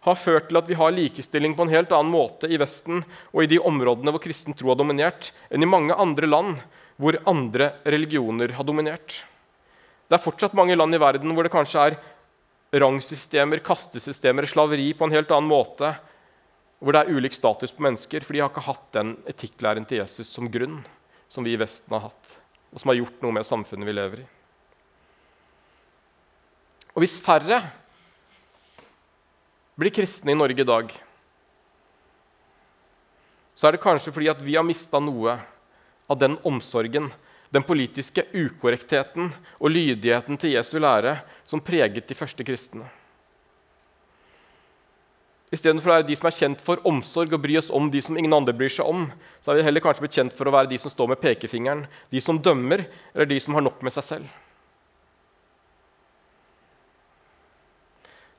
har 0.00 0.16
ført 0.16 0.48
til 0.48 0.58
at 0.60 0.68
vi 0.68 0.78
har 0.78 0.94
likestilling 0.94 1.54
på 1.56 1.66
en 1.66 1.72
helt 1.74 1.90
annen 1.92 2.12
måte 2.12 2.48
i 2.48 2.58
Vesten 2.60 3.02
og 3.32 3.42
i 3.44 3.50
de 3.50 3.60
områdene 3.60 4.14
hvor 4.14 4.22
kristen 4.24 4.56
tro 4.56 4.72
har 4.72 4.78
dominert, 4.80 5.32
enn 5.52 5.64
i 5.64 5.68
mange 5.68 5.96
andre 5.96 6.28
land 6.28 6.62
hvor 7.00 7.18
andre 7.28 7.74
religioner 7.84 8.54
har 8.56 8.66
dominert. 8.68 9.22
Det 10.08 10.16
er 10.16 10.24
fortsatt 10.24 10.56
mange 10.58 10.76
land 10.76 10.96
i 10.96 11.00
verden 11.00 11.36
hvor 11.36 11.46
det 11.46 11.52
kanskje 11.52 11.90
er 11.90 11.98
rangsystemer, 12.80 13.62
kastesystemer, 13.66 14.46
slaveri 14.48 14.92
på 14.96 15.06
en 15.06 15.14
helt 15.14 15.30
annen 15.34 15.50
måte, 15.50 15.92
hvor 16.80 16.96
det 16.96 17.02
er 17.02 17.16
ulik 17.16 17.36
status 17.36 17.74
på 17.76 17.84
mennesker, 17.84 18.24
for 18.24 18.34
de 18.34 18.42
har 18.42 18.52
ikke 18.52 18.64
hatt 18.64 18.86
den 18.96 19.14
etikklæren 19.28 19.86
til 19.88 20.00
Jesus 20.00 20.30
som 20.32 20.48
grunn, 20.52 20.78
som 21.28 21.44
vi 21.44 21.54
i 21.54 21.60
Vesten 21.60 21.92
har 21.92 22.08
hatt, 22.08 22.36
og 22.72 22.80
som 22.80 22.92
har 22.92 23.00
gjort 23.02 23.20
noe 23.24 23.36
med 23.36 23.48
samfunnet 23.48 23.88
vi 23.88 23.96
lever 23.96 24.22
i. 24.22 24.28
Og 26.94 27.04
hvis 27.04 27.20
færre 27.22 27.60
blir 29.80 29.94
kristne 29.94 30.34
i 30.34 30.38
Norge 30.38 30.60
i 30.60 30.68
dag, 30.68 30.92
så 33.54 33.68
er 33.68 33.76
det 33.76 33.82
kanskje 33.82 34.12
fordi 34.14 34.30
at 34.32 34.40
vi 34.44 34.54
har 34.56 34.64
mista 34.64 35.00
noe 35.02 35.34
av 36.10 36.20
den 36.20 36.38
omsorgen, 36.48 37.10
den 37.50 37.66
politiske 37.66 38.24
ukorrektheten 38.30 39.32
og 39.58 39.72
lydigheten 39.74 40.38
til 40.40 40.54
Jesu 40.54 40.78
lære 40.78 41.18
som 41.48 41.62
preget 41.64 42.06
de 42.08 42.16
første 42.16 42.46
kristne. 42.46 42.86
Istedenfor 45.50 45.90
å 45.90 45.94
være 45.96 46.06
de 46.06 46.14
som 46.14 46.28
er 46.30 46.36
kjent 46.36 46.60
for 46.62 46.82
omsorg 46.86 47.32
og 47.34 47.42
bry 47.42 47.56
oss 47.58 47.72
om 47.74 47.88
de 47.90 47.98
som 48.06 48.14
ingen 48.14 48.36
andre 48.36 48.54
bryr 48.54 48.70
seg 48.70 48.86
om, 48.86 49.08
så 49.42 49.50
er 49.50 49.58
vi 49.58 49.64
heller 49.66 49.82
kanskje 49.82 50.04
blitt 50.04 50.18
kjent 50.20 50.36
for 50.38 50.46
å 50.46 50.54
være 50.54 50.70
de 50.70 50.78
som 50.78 50.92
står 50.92 51.10
med 51.10 51.20
pekefingeren, 51.24 51.88
de 52.14 52.22
som 52.22 52.38
dømmer, 52.38 52.84
eller 53.16 53.26
de 53.26 53.40
som 53.42 53.58
har 53.58 53.66
nok 53.66 53.82
med 53.82 53.96
seg 53.96 54.06
selv. 54.06 54.30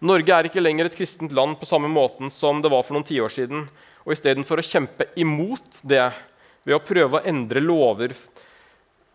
Norge 0.02 0.34
er 0.34 0.48
ikke 0.50 0.62
lenger 0.64 0.88
et 0.90 0.98
kristent 0.98 1.34
land 1.36 1.60
på 1.62 1.68
samme 1.70 1.90
måten 1.92 2.32
som 2.34 2.62
det 2.62 2.72
var 2.74 2.82
for 2.86 2.98
noen 2.98 3.06
tiår 3.06 3.34
siden. 3.34 3.68
Og 4.02 4.16
istedenfor 4.16 4.62
å 4.62 4.66
kjempe 4.66 5.06
imot 5.22 5.84
det 5.86 6.08
ved 6.66 6.78
å 6.78 6.82
prøve 6.86 7.20
å 7.20 7.28
endre 7.30 7.62
lover 7.62 8.16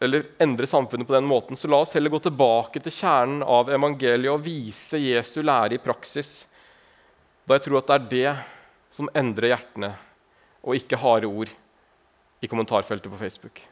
eller 0.02 0.26
endre 0.42 0.68
samfunnet 0.68 1.08
på 1.08 1.14
den 1.16 1.26
måten, 1.26 1.56
så 1.56 1.70
la 1.72 1.80
oss 1.80 1.94
heller 1.96 2.12
gå 2.12 2.20
tilbake 2.26 2.82
til 2.84 2.92
kjernen 2.92 3.40
av 3.42 3.70
evangeliet 3.72 4.28
og 4.28 4.42
vise 4.44 5.00
Jesu 5.00 5.40
lære 5.40 5.78
i 5.78 5.82
praksis. 5.82 6.44
Da 7.48 7.56
jeg 7.56 7.64
tror 7.66 7.80
at 7.80 7.88
det 7.88 7.96
er 7.96 8.10
det 8.10 8.34
som 8.92 9.08
endrer 9.16 9.54
hjertene, 9.54 9.94
og 10.66 10.76
ikke 10.76 11.00
harde 11.00 11.30
ord 11.30 11.50
i 12.44 12.50
kommentarfeltet 12.50 13.08
på 13.08 13.20
Facebook. 13.20 13.62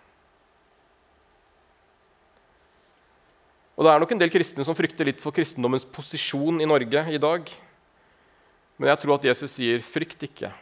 Og 3.74 3.84
Det 3.84 3.90
er 3.90 4.02
nok 4.02 4.12
en 4.14 4.20
del 4.22 4.30
kristne 4.30 4.64
som 4.66 4.76
frykter 4.78 5.08
litt 5.08 5.22
for 5.22 5.34
kristendommens 5.34 5.84
posisjon 5.84 6.60
i 6.62 6.68
Norge 6.68 7.06
i 7.10 7.18
dag. 7.18 7.48
Men 8.78 8.90
jeg 8.90 9.00
tror 9.02 9.16
at 9.16 9.24
Jesus 9.24 9.50
sier, 9.50 9.78
'Frykt 9.78 10.22
ikke'. 10.22 10.52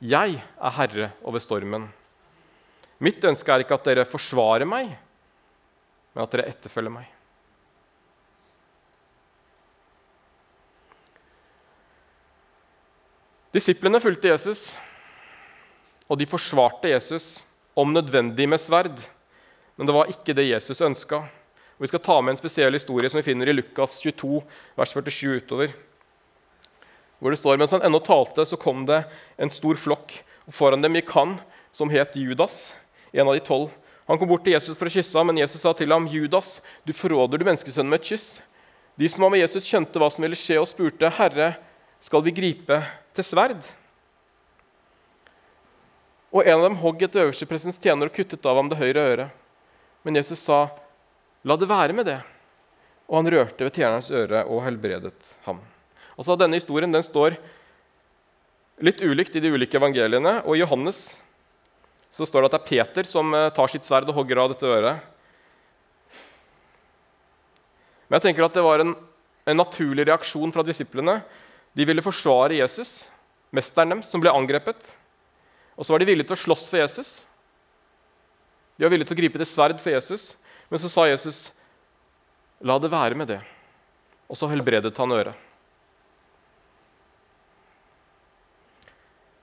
Jeg 0.00 0.42
er 0.60 0.70
herre 0.70 1.12
over 1.24 1.38
stormen. 1.40 1.88
Mitt 3.00 3.24
ønske 3.24 3.52
er 3.52 3.64
ikke 3.64 3.74
at 3.74 3.84
dere 3.84 4.04
forsvarer 4.04 4.66
meg, 4.68 4.96
men 6.14 6.22
at 6.22 6.30
dere 6.30 6.48
etterfølger 6.48 6.92
meg. 6.92 7.08
Disiplene 13.54 14.00
fulgte 14.02 14.28
Jesus, 14.28 14.76
og 16.10 16.18
de 16.18 16.26
forsvarte 16.26 16.90
Jesus, 16.90 17.44
om 17.76 17.92
nødvendig 17.94 18.48
med 18.48 18.58
sverd. 18.58 18.98
Men 19.76 19.86
det 19.86 19.94
var 19.96 20.10
ikke 20.10 20.34
det 20.36 20.46
Jesus 20.46 20.80
ønska. 20.84 21.24
Vi 21.78 21.90
skal 21.90 22.00
ta 22.00 22.20
med 22.22 22.34
en 22.34 22.38
spesiell 22.38 22.76
historie 22.76 23.10
som 23.10 23.18
vi 23.18 23.26
finner 23.26 23.50
i 23.50 23.56
Lukas 23.56 23.98
22, 24.02 24.42
vers 24.78 24.92
47 24.94 25.40
utover. 25.42 25.74
Hvor 27.18 27.34
det 27.34 27.40
står 27.40 27.58
mens 27.58 27.74
han 27.74 27.82
ennå 27.86 27.98
talte, 28.04 28.46
så 28.46 28.58
kom 28.60 28.84
det 28.86 29.02
en 29.36 29.50
stor 29.50 29.78
flokk. 29.80 30.14
og 30.46 30.54
Foran 30.54 30.84
dem 30.84 30.94
gikk 30.94 31.10
han 31.16 31.38
som 31.74 31.90
het 31.90 32.14
Judas, 32.14 32.74
en 33.12 33.26
av 33.26 33.34
de 33.34 33.42
tolv. 33.42 33.72
Han 34.06 34.18
kom 34.20 34.28
bort 34.28 34.44
til 34.44 34.52
Jesus 34.52 34.76
for 34.78 34.86
å 34.86 34.92
kysse 34.92 35.16
ham, 35.18 35.30
men 35.32 35.40
Jesus 35.40 35.62
sa 35.64 35.72
til 35.72 35.90
ham, 35.90 36.06
'Judas, 36.06 36.60
du 36.84 36.92
forråder 36.92 37.40
du 37.40 37.44
menneskesønnen 37.44 37.90
med 37.90 38.02
et 38.02 38.10
kyss.' 38.12 38.42
De 38.96 39.08
som 39.08 39.24
var 39.24 39.30
med 39.30 39.40
Jesus, 39.40 39.64
skjønte 39.66 39.98
hva 39.98 40.10
som 40.12 40.22
ville 40.22 40.38
skje, 40.38 40.60
og 40.60 40.68
spurte, 40.68 41.10
'Herre, 41.10 41.56
skal 42.00 42.22
vi 42.22 42.30
gripe 42.30 42.84
til 43.14 43.24
sverd?' 43.24 43.72
Og 46.30 46.46
en 46.46 46.58
av 46.58 46.68
dem 46.68 46.76
hogg 46.76 47.02
et 47.02 47.16
øversteprestens 47.16 47.78
tjener 47.78 48.06
og 48.06 48.14
kuttet 48.14 48.46
av 48.46 48.56
ham 48.56 48.68
det 48.68 48.78
høyre 48.78 49.00
øret. 49.00 49.30
Men 50.04 50.20
Jesus 50.20 50.38
sa, 50.44 50.68
'La 51.44 51.56
det 51.56 51.68
være 51.68 51.92
med 51.92 52.06
det.' 52.06 52.22
Og 53.08 53.20
han 53.20 53.30
rørte 53.32 53.64
ved 53.64 53.74
tjenerens 53.74 54.10
øre 54.10 54.44
og 54.48 54.62
helbredet 54.64 55.36
ham. 55.44 55.60
Altså 56.16 56.36
Denne 56.36 56.56
historien 56.56 56.92
den 56.92 57.04
står 57.04 57.36
litt 58.80 59.02
ulikt 59.04 59.36
i 59.36 59.42
de 59.44 59.52
ulike 59.52 59.76
evangeliene. 59.76 60.42
og 60.44 60.56
I 60.56 60.62
Johannes 60.62 61.20
så 62.10 62.26
står 62.26 62.42
det 62.42 62.48
at 62.48 62.54
det 62.54 62.60
er 62.62 62.68
Peter 62.70 63.08
som 63.08 63.34
eh, 63.34 63.50
tar 63.50 63.68
sitt 63.68 63.84
sverd 63.84 64.08
og 64.08 64.14
hogger 64.14 64.38
av 64.38 64.52
dette 64.52 64.66
øret. 64.70 65.02
Men 68.06 68.20
jeg 68.20 68.28
tenker 68.28 68.46
at 68.46 68.54
det 68.54 68.62
var 68.62 68.84
en, 68.84 68.94
en 69.46 69.58
naturlig 69.58 70.06
reaksjon 70.06 70.52
fra 70.54 70.62
disiplene. 70.62 71.18
De 71.74 71.86
ville 71.88 72.04
forsvare 72.04 72.60
Jesus, 72.60 73.08
mesteren 73.50 73.96
deres, 73.96 74.10
som 74.12 74.22
ble 74.22 74.30
angrepet. 74.30 74.94
Og 75.74 75.84
så 75.84 75.94
var 75.94 76.02
de 76.02 76.06
villige 76.12 76.28
til 76.30 76.36
å 76.36 76.42
slåss 76.44 76.68
for 76.70 76.78
Jesus. 76.78 77.12
De 78.76 78.84
var 78.84 78.90
villige 78.90 79.10
til 79.10 79.16
å 79.16 79.22
gripe 79.22 79.38
til 79.40 79.48
sverd 79.48 79.80
for 79.82 79.94
Jesus, 79.94 80.34
men 80.70 80.80
så 80.82 80.90
sa 80.90 81.06
Jesus, 81.06 81.52
'La 82.60 82.78
det 82.78 82.90
være 82.90 83.14
med 83.14 83.28
det.' 83.28 83.44
Og 84.28 84.36
så 84.36 84.48
helbredet 84.48 84.96
han 84.96 85.12
øret. 85.12 85.34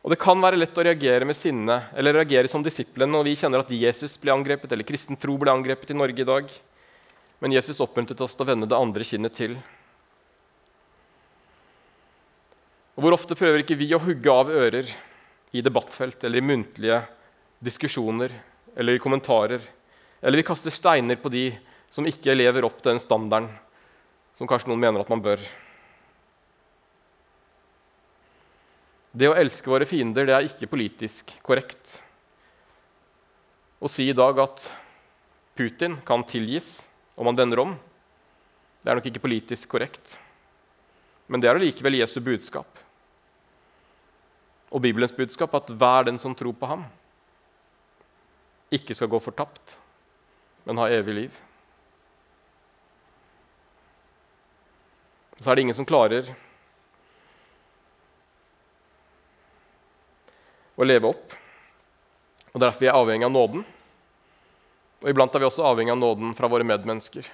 Og 0.02 0.10
Det 0.10 0.18
kan 0.20 0.42
være 0.42 0.58
lett 0.58 0.78
å 0.78 0.84
reagere 0.84 1.26
med 1.26 1.38
sinne 1.38 1.76
eller 1.94 2.14
reagere 2.18 2.50
som 2.50 2.64
disiplene 2.64 3.14
når 3.14 3.24
vi 3.24 3.36
kjenner 3.38 3.62
at 3.62 3.70
Jesus 3.70 4.18
ble 4.18 4.34
angrepet, 4.34 4.72
eller 4.72 4.84
kristen 4.84 5.16
tro 5.16 5.38
ble 5.38 5.54
angrepet 5.54 5.94
i 5.94 5.98
Norge 5.98 6.20
i 6.20 6.26
dag. 6.26 6.50
Men 7.40 7.54
Jesus 7.54 7.80
oppmuntret 7.80 8.20
oss 8.22 8.34
til 8.34 8.44
å 8.44 8.50
vende 8.50 8.68
det 8.68 8.78
andre 8.78 9.06
kinnet 9.06 9.38
til. 9.38 9.56
Og 12.98 13.06
Hvor 13.06 13.14
ofte 13.14 13.38
prøver 13.38 13.62
ikke 13.62 13.78
vi 13.78 13.94
å 13.94 14.02
hugge 14.02 14.34
av 14.34 14.50
ører 14.50 14.90
i 15.54 15.62
debattfelt 15.62 16.24
eller 16.24 16.42
i 16.42 16.50
muntlige 16.50 17.04
diskusjoner 17.62 18.34
eller 18.76 18.96
i 18.96 19.02
kommentarer. 19.04 19.62
Eller 20.22 20.38
vi 20.38 20.48
kaster 20.48 20.74
steiner 20.74 21.18
på 21.20 21.32
de 21.34 21.50
som 21.92 22.08
ikke 22.08 22.36
lever 22.36 22.66
opp 22.66 22.80
til 22.80 22.94
den 22.94 23.04
standarden 23.04 23.50
som 24.38 24.50
kanskje 24.50 24.72
noen 24.72 24.82
mener 24.82 25.04
at 25.04 25.10
man 25.12 25.22
bør. 25.22 25.42
Det 29.12 29.28
å 29.28 29.36
elske 29.36 29.68
våre 29.68 29.86
fiender 29.86 30.30
det 30.30 30.36
er 30.38 30.48
ikke 30.48 30.70
politisk 30.72 31.34
korrekt. 31.44 31.98
Å 33.82 33.90
si 33.92 34.08
i 34.08 34.16
dag 34.16 34.40
at 34.40 34.70
Putin 35.58 35.98
kan 36.08 36.24
tilgis 36.24 36.78
om 37.20 37.28
han 37.28 37.38
vender 37.38 37.60
om, 37.60 37.74
det 38.82 38.90
er 38.90 38.98
nok 38.98 39.10
ikke 39.12 39.26
politisk 39.26 39.70
korrekt. 39.74 40.16
Men 41.28 41.44
det 41.44 41.50
er 41.50 41.60
allikevel 41.60 42.00
Jesu 42.00 42.22
budskap. 42.24 42.80
Og 44.72 44.82
Bibelens 44.82 45.14
budskap 45.14 45.54
at 45.60 45.70
hver 45.76 46.08
den 46.08 46.18
som 46.22 46.34
tror 46.38 46.56
på 46.56 46.70
ham, 46.72 46.88
ikke 48.72 48.96
skal 48.96 49.12
gå 49.12 49.20
fortapt, 49.20 49.78
men 50.64 50.80
ha 50.80 50.88
evig 50.92 51.16
liv. 51.18 51.40
Så 55.42 55.50
er 55.50 55.58
det 55.58 55.66
ingen 55.66 55.76
som 55.76 55.88
klarer 55.90 56.30
å 60.78 60.86
leve 60.86 61.10
opp. 61.10 61.38
Og 62.52 62.62
Derfor 62.62 62.84
er 62.84 62.88
vi 62.88 62.92
avhengig 62.94 63.28
av 63.28 63.34
nåden. 63.34 63.64
Og 65.02 65.10
iblant 65.10 65.34
er 65.34 65.42
vi 65.42 65.48
også 65.48 65.66
avhengig 65.66 65.94
av 65.96 66.02
nåden 66.02 66.36
fra 66.38 66.50
våre 66.52 66.68
medmennesker. 66.68 67.26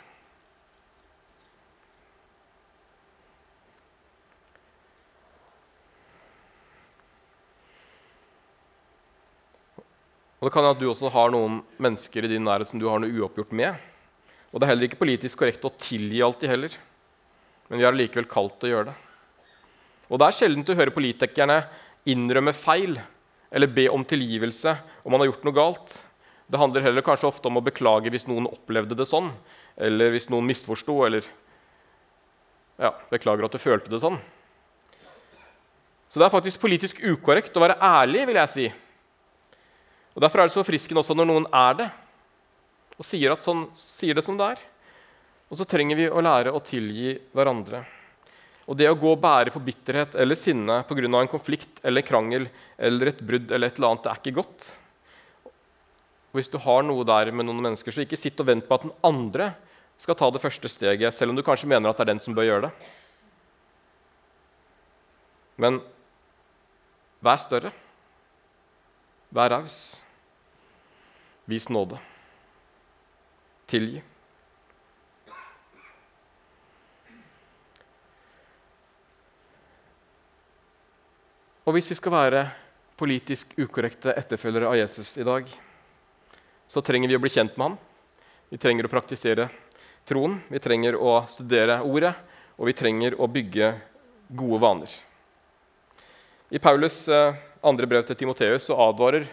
Og 10.48 10.50
det 10.50 10.54
kan 10.56 10.64
hende 10.64 10.78
at 10.78 10.80
du 10.80 10.88
også 10.88 11.10
har 11.12 11.32
noen 11.34 11.58
mennesker 11.84 12.24
i 12.24 12.30
din 12.32 12.46
nærhet 12.48 12.70
som 12.70 12.80
du 12.80 12.86
har 12.88 13.02
noe 13.04 13.12
uoppgjort 13.12 13.50
med. 13.52 13.76
Og 14.48 14.62
det 14.62 14.64
er 14.64 14.70
heller 14.72 14.88
ikke 14.88 15.02
politisk 15.02 15.42
korrekt 15.42 15.66
å 15.68 15.74
tilgi 15.76 16.22
alltid 16.24 16.48
heller. 16.48 16.78
Men 17.68 17.82
vi 17.82 17.88
er 17.90 17.98
likevel 17.98 18.30
kalt 18.32 18.56
til 18.62 18.70
å 18.70 18.72
gjøre 18.72 18.88
det. 18.88 18.94
Og 20.08 20.22
det 20.22 20.30
er 20.30 20.38
sjelden 20.38 20.64
du 20.64 20.72
hører 20.72 20.96
politikerne 20.96 21.58
innrømme 22.08 22.56
feil 22.56 22.96
eller 23.52 23.76
be 23.76 23.90
om 23.92 24.08
tilgivelse 24.08 24.78
om 25.04 25.12
man 25.12 25.26
har 25.26 25.34
gjort 25.34 25.44
noe 25.50 25.58
galt. 25.60 25.98
Det 26.48 26.64
handler 26.64 26.88
heller 26.88 27.04
kanskje 27.04 27.28
ofte 27.28 27.52
om 27.52 27.60
å 27.60 27.66
beklage 27.68 28.16
hvis 28.16 28.30
noen 28.32 28.48
opplevde 28.48 28.96
det 28.96 29.12
sånn, 29.12 29.34
eller 29.76 30.16
hvis 30.16 30.32
noen 30.32 30.48
misforsto, 30.48 31.02
eller 31.12 31.28
ja, 32.80 32.96
beklager 33.12 33.52
at 33.52 33.60
du 33.60 33.60
følte 33.60 33.92
det 33.92 34.00
sånn. 34.00 34.16
Så 36.08 36.24
det 36.24 36.32
er 36.32 36.38
faktisk 36.40 36.64
politisk 36.64 37.04
ukorrekt 37.04 37.60
å 37.60 37.68
være 37.68 37.82
ærlig, 37.84 38.30
vil 38.32 38.46
jeg 38.46 38.56
si, 38.56 38.74
og 40.18 40.24
Derfor 40.24 40.42
er 40.42 40.50
det 40.50 40.56
så 40.56 40.66
frisken 40.66 40.98
også 40.98 41.14
når 41.14 41.28
noen 41.30 41.46
er 41.54 41.76
det, 41.78 41.86
og 42.98 43.06
sier, 43.06 43.36
sånn, 43.46 43.68
sier, 43.78 44.18
det 44.18 44.24
som 44.26 44.38
det 44.40 44.48
er. 44.56 44.64
Og 45.54 45.60
så 45.60 45.68
trenger 45.70 46.00
vi 46.00 46.08
å 46.10 46.24
lære 46.26 46.50
å 46.50 46.62
tilgi 46.66 47.14
hverandre. 47.38 47.84
Og 48.66 48.80
det 48.80 48.88
å 48.90 48.98
gå 48.98 49.12
og 49.14 49.22
bære 49.22 49.54
på 49.54 49.62
bitterhet 49.62 50.18
eller 50.18 50.36
sinne 50.36 50.80
pga. 50.90 51.06
en 51.06 51.30
konflikt 51.30 51.80
eller 51.84 52.02
krangel 52.02 52.50
eller 52.78 53.08
et 53.14 53.22
brudd 53.22 53.52
eller 53.52 53.68
et 53.68 53.78
eller 53.78 53.88
annet, 53.92 54.04
det 54.04 54.10
er 54.10 54.20
ikke 54.24 54.40
godt. 54.42 54.72
Og 56.34 56.42
hvis 56.42 56.50
du 56.50 56.58
har 56.58 56.82
noe 56.82 57.06
der 57.06 57.32
med 57.32 57.46
noen 57.46 57.62
mennesker, 57.62 57.92
så 57.94 58.02
ikke 58.02 58.18
sitt 58.18 58.40
og 58.42 58.48
vent 58.48 58.68
på 58.68 58.74
at 58.74 58.82
den 58.90 58.96
andre 59.04 59.54
skal 59.98 60.18
ta 60.18 60.32
det 60.34 60.42
første 60.42 60.68
steget, 60.68 61.14
selv 61.14 61.30
om 61.30 61.38
du 61.38 61.46
kanskje 61.46 61.70
mener 61.70 61.90
at 61.90 61.98
det 61.98 62.08
er 62.08 62.14
den 62.16 62.24
som 62.26 62.34
bør 62.34 62.50
gjøre 62.50 62.66
det. 62.66 62.74
Men 65.62 65.80
vær 67.22 67.38
større. 67.38 67.72
Vær 69.30 69.54
raus. 69.54 70.02
Vis 71.48 71.70
nåde. 71.72 71.96
Tilgi. 73.72 74.02
Og 81.68 81.76
hvis 81.76 81.88
vi 81.92 81.96
skal 82.00 82.14
være 82.16 82.42
politisk 83.00 83.56
ukorrekte 83.60 84.12
etterfølgere 84.16 84.68
av 84.68 84.78
Jesus 84.80 85.14
i 85.20 85.26
dag, 85.28 85.48
så 86.68 86.84
trenger 86.84 87.12
vi 87.12 87.16
å 87.16 87.24
bli 87.24 87.32
kjent 87.32 87.56
med 87.56 87.66
ham. 87.70 87.80
Vi 88.52 88.60
trenger 88.60 88.88
å 88.88 88.92
praktisere 88.92 89.50
troen, 90.08 90.40
vi 90.52 90.60
trenger 90.64 90.96
å 90.96 91.22
studere 91.32 91.82
ordet, 91.84 92.14
og 92.56 92.68
vi 92.68 92.76
trenger 92.76 93.16
å 93.20 93.28
bygge 93.28 93.74
gode 94.36 94.62
vaner. 94.64 94.94
I 96.52 96.60
Paulus' 96.64 97.06
eh, 97.12 97.36
andre 97.64 97.88
brev 97.88 98.08
til 98.08 98.20
Timoteus 98.20 98.68
advarer 98.72 99.28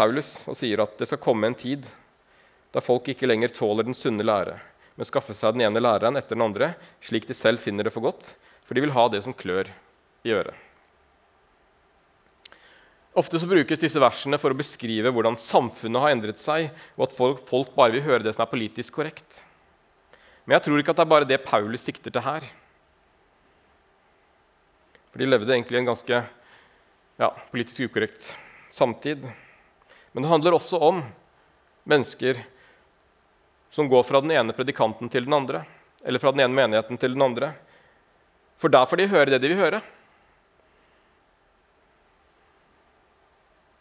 Paulus 0.00 0.32
og 0.48 0.56
sier 0.56 0.80
at 0.80 0.96
det 0.96 1.10
skal 1.10 1.20
komme 1.20 1.50
en 1.50 1.58
tid 1.58 1.84
da 2.72 2.80
folk 2.80 3.08
ikke 3.10 3.28
lenger 3.28 3.52
tåler 3.52 3.84
den 3.86 3.96
sunne 3.98 4.24
lære, 4.24 4.56
men 4.96 5.08
skaffer 5.08 5.36
seg 5.36 5.56
den 5.56 5.66
ene 5.66 5.82
læreren 5.82 6.16
etter 6.16 6.38
den 6.38 6.46
andre, 6.46 6.72
slik 7.02 7.26
de 7.28 7.36
selv 7.36 7.60
finner 7.62 7.86
det 7.86 7.92
for 7.94 8.04
godt, 8.04 8.32
for 8.64 8.78
de 8.78 8.84
vil 8.84 8.94
ha 8.94 9.08
det 9.10 9.24
som 9.26 9.34
klør 9.34 9.68
i 10.24 10.34
øret. 10.34 10.54
Ofte 13.18 13.40
så 13.42 13.48
brukes 13.50 13.82
disse 13.82 13.98
versene 13.98 14.38
for 14.38 14.54
å 14.54 14.58
beskrive 14.58 15.10
hvordan 15.10 15.38
samfunnet 15.40 16.04
har 16.04 16.14
endret 16.14 16.42
seg, 16.42 16.70
og 16.94 17.08
at 17.08 17.16
folk, 17.18 17.72
bare 17.74 17.96
vil 17.96 18.06
høre 18.06 18.22
det 18.22 18.36
som 18.36 18.44
er 18.44 18.52
politisk 18.52 19.00
korrekt. 19.00 19.42
Men 20.46 20.56
jeg 20.56 20.68
tror 20.68 20.80
ikke 20.80 20.94
at 20.94 21.00
det 21.00 21.04
er 21.04 21.14
bare 21.16 21.28
det 21.28 21.40
Paulus 21.42 21.82
sikter 21.82 22.14
til 22.14 22.22
her. 22.22 22.46
For 25.10 25.18
de 25.18 25.26
levde 25.26 25.50
egentlig 25.50 25.80
i 25.80 25.82
en 25.82 25.90
ganske 25.90 26.22
ja, 26.22 27.32
politisk 27.50 27.90
ukorrekt 27.90 28.30
samtid. 28.70 29.26
Men 30.12 30.22
det 30.22 30.30
handler 30.30 30.56
også 30.56 30.80
om 30.82 31.02
mennesker 31.88 32.42
som 33.70 33.88
går 33.88 34.02
fra 34.02 34.20
den 34.20 34.32
ene 34.34 34.54
predikanten 34.54 35.10
til 35.10 35.24
den 35.24 35.36
andre, 35.36 35.62
eller 36.02 36.18
fra 36.18 36.32
den 36.34 36.42
ene 36.42 36.56
menigheten 36.56 36.98
til 36.98 37.14
den 37.14 37.22
andre. 37.22 37.52
For 38.58 38.72
der 38.72 38.88
får 38.90 38.98
de 38.98 39.10
høre 39.12 39.30
det 39.30 39.40
de 39.42 39.52
vil 39.52 39.60
høre. 39.60 39.80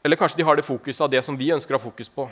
Eller 0.06 0.20
kanskje 0.20 0.40
de 0.40 0.46
har 0.48 0.56
det 0.56 0.68
fokuset 0.68 1.02
av 1.04 1.10
det 1.12 1.24
som 1.26 1.38
vi 1.38 1.50
ønsker 1.52 1.76
å 1.76 1.80
ha 1.80 1.84
fokus 1.84 2.12
på. 2.14 2.30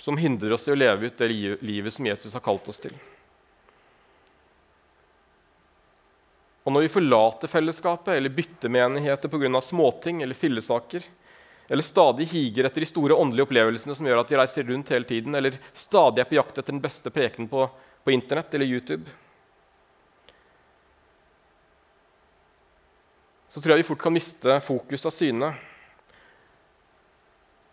Som 0.00 0.16
hindrer 0.20 0.54
oss 0.54 0.68
i 0.68 0.72
å 0.72 0.78
leve 0.78 1.10
ut 1.10 1.18
det 1.18 1.28
livet 1.60 1.94
som 1.94 2.06
Jesus 2.06 2.32
har 2.32 2.44
kalt 2.44 2.68
oss 2.70 2.80
til. 2.80 2.94
Og 6.64 6.72
når 6.72 6.86
vi 6.86 6.94
forlater 6.94 7.50
fellesskapet 7.50 8.14
eller 8.14 8.32
bytter 8.32 8.72
menigheter 8.72 9.28
pga. 9.28 9.60
småting 9.60 10.22
eller 10.22 10.34
fillesaker, 10.34 11.04
eller 11.68 11.82
stadig 11.82 12.26
higer 12.28 12.68
etter 12.68 12.84
de 12.84 12.88
store 12.88 13.16
åndelige 13.16 13.46
opplevelsene 13.46 13.96
som 13.96 14.06
gjør 14.06 14.20
at 14.20 14.32
vi 14.32 14.38
reiser 14.38 14.66
rundt 14.68 14.90
hele 14.92 15.08
tiden, 15.08 15.34
eller 15.34 15.56
stadig 15.72 16.20
er 16.20 16.28
på 16.28 16.36
jakt 16.36 16.58
etter 16.58 16.74
den 16.74 16.82
beste 16.84 17.12
prekenen 17.12 17.48
på, 17.48 17.66
på 18.04 18.12
Internett 18.12 18.52
eller 18.54 18.68
YouTube, 18.68 19.08
så 23.54 23.62
tror 23.62 23.74
jeg 23.74 23.84
vi 23.84 23.86
fort 23.86 24.02
kan 24.02 24.12
miste 24.12 24.58
fokus 24.66 25.06
av 25.06 25.12
syne. 25.14 25.52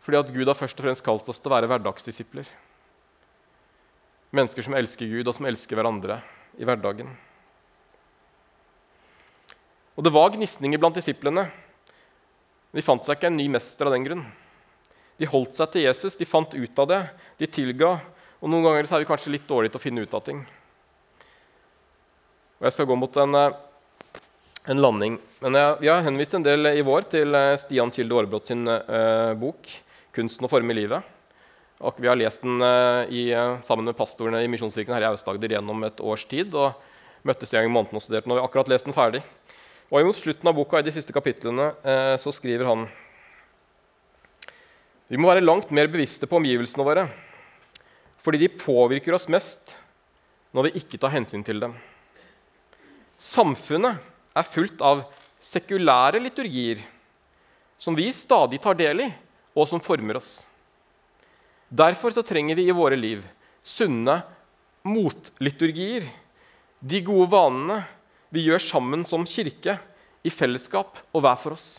Fordi 0.05 0.19
at 0.19 0.29
Gud 0.33 0.45
har 0.45 0.57
først 0.57 0.77
og 0.77 0.85
fremst 0.85 1.03
kalt 1.05 1.29
oss 1.29 1.41
til 1.41 1.49
å 1.49 1.55
være 1.55 1.69
hverdagsdisipler. 1.71 2.45
Mennesker 4.37 4.65
som 4.65 4.77
elsker 4.77 5.09
Gud, 5.09 5.25
og 5.25 5.33
som 5.33 5.47
elsker 5.49 5.77
hverandre 5.77 6.19
i 6.61 6.67
hverdagen. 6.69 7.09
Og 9.97 10.05
Det 10.05 10.13
var 10.13 10.31
gnisninger 10.35 10.81
blant 10.81 10.97
disiplene. 10.97 11.47
Men 12.71 12.79
de 12.79 12.85
fant 12.87 13.03
seg 13.03 13.17
ikke 13.17 13.29
en 13.31 13.37
ny 13.39 13.49
mester 13.51 13.87
av 13.87 13.95
den 13.95 14.05
grunn. 14.07 14.23
De 15.19 15.27
holdt 15.29 15.57
seg 15.59 15.73
til 15.73 15.85
Jesus, 15.85 16.15
de 16.17 16.25
fant 16.25 16.53
ut 16.55 16.79
av 16.81 16.87
det, 16.89 17.01
de 17.37 17.49
tilga. 17.51 17.97
Og 18.41 18.49
noen 18.49 18.65
ganger 18.65 18.87
er 18.87 19.03
vi 19.03 19.09
kanskje 19.09 19.33
litt 19.35 19.49
dårlige 19.49 19.75
til 19.75 19.81
å 19.81 19.83
finne 19.83 20.05
ut 20.05 20.15
av 20.17 20.23
ting. 20.25 20.39
Og 22.61 22.69
Jeg 22.69 22.77
skal 22.77 22.87
gå 22.89 22.97
mot 22.97 23.19
en 23.21 23.37
eh, 23.37 23.59
en 24.69 24.81
landing. 24.81 25.17
Men 25.41 25.57
jeg, 25.57 25.77
Vi 25.81 25.89
har 25.89 26.03
henvist 26.05 26.35
en 26.37 26.45
del 26.45 26.69
i 26.69 26.83
vår 26.85 27.07
til 27.09 27.33
eh, 27.37 27.57
Stian 27.57 27.91
Kilde 27.93 28.17
Aarbrot 28.17 28.45
sin 28.47 28.67
uh, 28.67 29.33
bok 29.33 29.69
'Kunsten 30.13 30.45
å 30.45 30.51
forme 30.51 30.75
livet'. 30.75 31.01
Og 31.81 31.97
Vi 31.97 32.07
har 32.07 32.19
lest 32.19 32.43
den 32.43 32.61
uh, 32.61 33.09
i, 33.09 33.31
sammen 33.65 33.87
med 33.89 33.97
pastorene 33.97 34.43
i 34.43 34.49
Misjonskirken 34.51 34.93
her 34.93 35.07
i 35.07 35.09
Aust-Agder 35.09 35.57
gjennom 35.57 35.83
et 35.83 35.99
års 35.99 36.25
tid. 36.25 36.53
og 36.53 36.73
møttes 37.23 37.53
en 37.53 37.61
gang 37.61 37.69
i 37.69 37.73
måneden 37.73 37.97
og 37.97 38.01
studerte 38.01 38.25
den. 38.25 38.31
Og 38.33 38.37
vi 38.37 38.41
har 38.41 38.49
akkurat 38.49 38.69
lest 38.69 38.85
den 38.85 38.97
ferdig. 38.97 39.21
Og 39.91 39.99
imot 39.99 40.15
slutten 40.15 40.47
av 40.47 40.55
boka 40.55 40.79
i 40.79 40.85
de 40.87 40.93
siste 40.95 41.11
kapitlene 41.11 41.73
uh, 41.83 42.15
så 42.19 42.31
skriver 42.31 42.69
han 42.69 42.87
vi 45.11 45.19
må 45.19 45.27
være 45.27 45.43
langt 45.43 45.73
mer 45.75 45.89
bevisste 45.91 46.23
på 46.23 46.37
omgivelsene 46.37 46.85
våre, 46.87 47.01
fordi 48.23 48.45
de 48.45 48.47
påvirker 48.55 49.11
oss 49.11 49.27
mest 49.27 49.73
når 50.55 50.69
vi 50.69 50.79
ikke 50.79 50.99
tar 51.03 51.11
hensyn 51.11 51.43
til 51.43 51.59
dem. 51.59 51.73
Samfunnet 53.19 53.99
er 54.31 54.47
fullt 54.47 54.79
av 54.79 55.03
sekulære 55.43 56.21
liturgier 56.23 56.79
som 57.75 57.97
vi 57.97 58.07
stadig 58.15 58.61
tar 58.63 58.79
del 58.79 59.03
i, 59.03 59.09
og 59.51 59.67
som 59.67 59.83
former 59.83 60.21
oss. 60.21 60.45
Derfor 61.67 62.15
så 62.15 62.23
trenger 62.23 62.55
vi 62.55 62.69
i 62.69 62.75
våre 62.75 62.95
liv 62.95 63.25
sunne 63.59 64.21
motliturgier, 64.87 66.07
de 66.79 67.03
gode 67.03 67.27
vanene 67.35 67.81
vi 68.31 68.45
gjør 68.47 68.63
sammen 68.63 69.05
som 69.07 69.27
kirke, 69.27 69.77
i 70.21 70.29
fellesskap 70.29 70.99
og 71.15 71.23
hver 71.25 71.37
for 71.41 71.55
oss. 71.55 71.69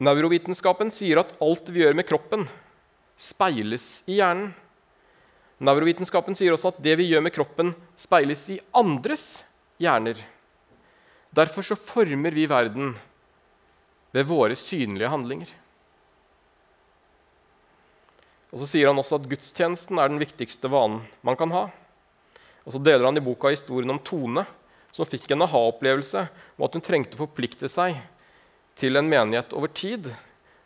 Neurovitenskapen 0.00 0.92
sier 0.94 1.20
at 1.20 1.34
alt 1.42 1.68
vi 1.74 1.82
gjør 1.82 1.96
med 1.98 2.06
kroppen, 2.08 2.46
speiles 3.18 3.98
i 4.06 4.20
hjernen. 4.20 4.54
Neurovitenskapen 5.58 6.38
sier 6.38 6.54
også 6.54 6.70
at 6.70 6.80
det 6.84 6.94
vi 7.00 7.08
gjør 7.10 7.24
med 7.26 7.34
kroppen, 7.34 7.72
speiles 7.98 8.44
i 8.54 8.60
andres 8.78 9.42
hjerner. 9.82 10.20
Derfor 11.34 11.66
så 11.66 11.76
former 11.76 12.32
vi 12.32 12.46
verden 12.48 12.94
ved 14.14 14.30
våre 14.30 14.56
synlige 14.56 15.10
handlinger. 15.10 15.50
Og 18.48 18.62
Så 18.62 18.70
sier 18.70 18.88
han 18.88 18.96
også 18.96 19.18
at 19.18 19.28
gudstjenesten 19.28 19.98
er 20.00 20.08
den 20.08 20.22
viktigste 20.22 20.70
vanen 20.72 21.02
man 21.26 21.36
kan 21.36 21.52
ha. 21.52 21.66
Og 22.68 22.74
Så 22.74 22.80
deler 22.84 23.06
han 23.08 23.16
i 23.16 23.24
boka 23.24 23.48
historien 23.48 23.88
om 23.88 23.98
Tone, 24.04 24.44
som 24.92 25.08
fikk 25.08 25.30
en 25.32 25.46
aha-opplevelse 25.46 26.26
om 26.58 26.64
at 26.66 26.74
hun 26.76 26.84
trengte 26.84 27.16
å 27.16 27.22
forplikte 27.22 27.68
seg 27.72 27.96
til 28.76 29.00
en 29.00 29.08
menighet 29.08 29.54
over 29.56 29.72
tid 29.72 30.10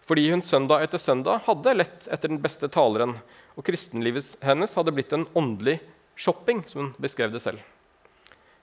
fordi 0.02 0.24
hun 0.32 0.42
søndag 0.42 0.82
etter 0.82 0.98
søndag 0.98 1.44
hadde 1.46 1.76
lett 1.76 2.08
etter 2.10 2.26
den 2.26 2.40
beste 2.42 2.66
taleren, 2.74 3.14
og 3.54 3.62
kristenlivet 3.64 4.32
hennes 4.42 4.74
hadde 4.74 4.90
blitt 4.96 5.14
en 5.14 5.28
åndelig 5.38 5.76
shopping, 6.18 6.64
som 6.66 6.80
hun 6.82 6.90
beskrev 6.98 7.30
det 7.30 7.40
selv. 7.44 7.62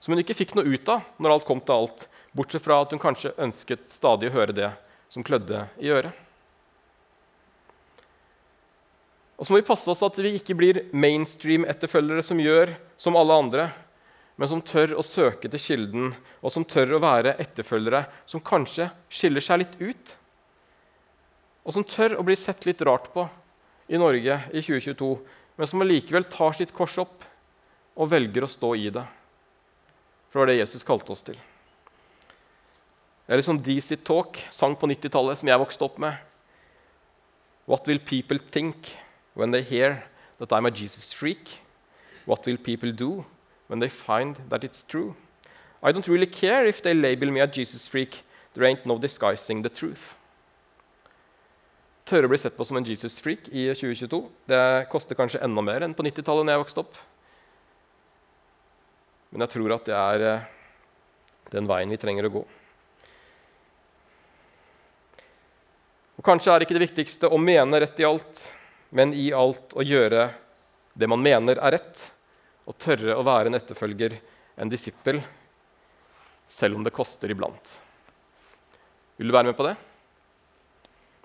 Som 0.04 0.14
hun 0.14 0.22
ikke 0.22 0.36
fikk 0.36 0.52
noe 0.58 0.68
ut 0.68 0.92
av 0.92 1.08
når 1.18 1.38
alt 1.38 1.48
kom 1.48 1.64
til 1.64 1.78
alt, 1.80 2.10
bortsett 2.36 2.66
fra 2.68 2.82
at 2.84 2.92
hun 2.92 3.02
kanskje 3.02 3.32
ønsket 3.40 3.88
stadig 3.88 4.30
å 4.30 4.36
høre 4.36 4.58
det 4.58 4.74
som 5.10 5.24
klødde 5.24 5.64
i 5.80 5.90
øret. 5.96 6.12
Og 9.40 9.48
så 9.48 9.54
må 9.54 9.62
vi 9.62 9.68
passe 9.70 9.88
oss 9.92 10.04
at 10.04 10.20
vi 10.20 10.36
ikke 10.36 10.58
blir 10.60 10.82
mainstream-etterfølgere 10.92 12.26
som 12.28 12.42
gjør 12.44 12.74
som 13.00 13.16
alle 13.16 13.38
andre, 13.40 13.70
men 14.40 14.52
som 14.52 14.64
tør 14.64 14.98
å 15.00 15.04
søke 15.04 15.48
til 15.52 15.64
kilden, 15.64 16.12
og 16.44 16.52
som 16.52 16.68
tør 16.68 16.98
å 16.98 17.04
være 17.04 17.38
etterfølgere 17.40 18.04
som 18.28 18.44
kanskje 18.44 18.90
skiller 19.12 19.44
seg 19.44 19.64
litt 19.64 19.80
ut 19.80 20.20
og 21.70 21.76
som 21.76 21.86
tør 21.86 22.16
å 22.18 22.26
bli 22.26 22.34
sett 22.40 22.66
litt 22.66 22.82
rart 22.82 23.12
på 23.14 23.28
i 23.94 24.00
Norge 24.02 24.40
i 24.50 24.62
2022, 24.62 25.10
men 25.54 25.70
som 25.70 25.84
allikevel 25.84 26.26
tar 26.32 26.56
sitt 26.58 26.72
kors 26.74 26.96
opp 27.02 27.26
og 27.94 28.10
velger 28.10 28.46
å 28.46 28.50
stå 28.50 28.72
i 28.74 28.88
det. 28.94 29.04
For 30.30 30.40
det 30.40 30.42
var 30.42 30.50
det 30.50 30.60
Jesus 30.64 30.86
kalte 30.88 31.14
oss 31.14 31.22
til. 31.28 31.38
Det 33.26 33.36
er 33.36 33.42
litt 33.42 33.50
sånn 33.50 33.62
DC 33.62 34.00
Talk, 34.02 34.40
sang 34.50 34.74
på 34.82 34.90
90-tallet, 34.90 35.38
som 35.42 35.52
jeg 35.52 35.62
vokste 35.62 35.86
opp 35.86 36.00
med. 36.02 36.18
What 37.70 37.86
will 37.86 38.02
people 38.02 38.42
think 38.50 38.90
when 39.34 39.52
they 39.52 39.62
hear 39.62 40.04
that 40.40 40.52
I'm 40.52 40.66
a 40.66 40.72
Jesus 40.72 41.14
freak? 41.14 41.60
What 42.26 42.46
will 42.46 42.58
people 42.58 42.92
do 42.92 43.26
when 43.68 43.80
they 43.80 43.90
find 43.90 44.38
that 44.50 44.64
it's 44.64 44.84
true? 44.84 45.16
I 45.82 45.92
don't 45.92 46.08
really 46.08 46.28
care 46.28 46.66
if 46.66 46.82
they 46.82 46.94
label 46.94 47.32
me 47.32 47.40
a 47.40 47.48
Jesus 47.48 47.88
freak. 47.88 48.24
There 48.54 48.66
ain't 48.66 48.86
no 48.86 48.98
disguising 48.98 49.62
the 49.62 49.70
truth 49.70 50.16
tørre 52.10 52.26
å 52.26 52.32
bli 52.32 52.40
sett 52.42 52.58
på 52.58 52.66
som 52.66 52.80
en 52.80 52.88
Jesus-freak 52.88 53.50
i 53.54 53.68
2022. 53.70 54.22
Det 54.50 54.62
koster 54.92 55.18
kanskje 55.18 55.42
enda 55.46 55.64
mer 55.66 55.86
enn 55.86 55.96
på 55.96 56.06
90-tallet. 56.06 56.46
når 56.46 56.56
jeg 56.56 56.64
vokste 56.64 56.84
opp. 56.84 57.02
Men 59.30 59.46
jeg 59.46 59.54
tror 59.54 59.76
at 59.76 59.90
det 59.90 59.98
er 59.98 60.26
eh, 60.26 60.48
den 61.54 61.70
veien 61.70 61.92
vi 61.94 62.00
trenger 62.02 62.26
å 62.26 62.34
gå. 62.40 62.46
Og 66.20 66.26
Kanskje 66.26 66.52
er 66.52 66.66
ikke 66.66 66.76
det 66.76 66.88
viktigste 66.88 67.30
å 67.30 67.38
mene 67.40 67.80
rett 67.80 68.02
i 68.02 68.08
alt, 68.08 68.42
men 68.90 69.14
i 69.14 69.30
alt 69.34 69.76
å 69.78 69.86
gjøre 69.86 70.30
det 70.94 71.08
man 71.10 71.22
mener 71.24 71.60
er 71.62 71.78
rett, 71.78 72.02
og 72.70 72.78
tørre 72.78 73.16
å 73.18 73.26
være 73.26 73.50
en 73.50 73.58
etterfølger, 73.58 74.18
en 74.60 74.70
disippel, 74.70 75.22
selv 76.50 76.78
om 76.78 76.86
det 76.86 76.94
koster 76.94 77.32
iblant. 77.32 77.76
Vil 79.18 79.30
du 79.30 79.36
være 79.36 79.52
med 79.52 79.58
på 79.58 79.66
det? 79.68 79.76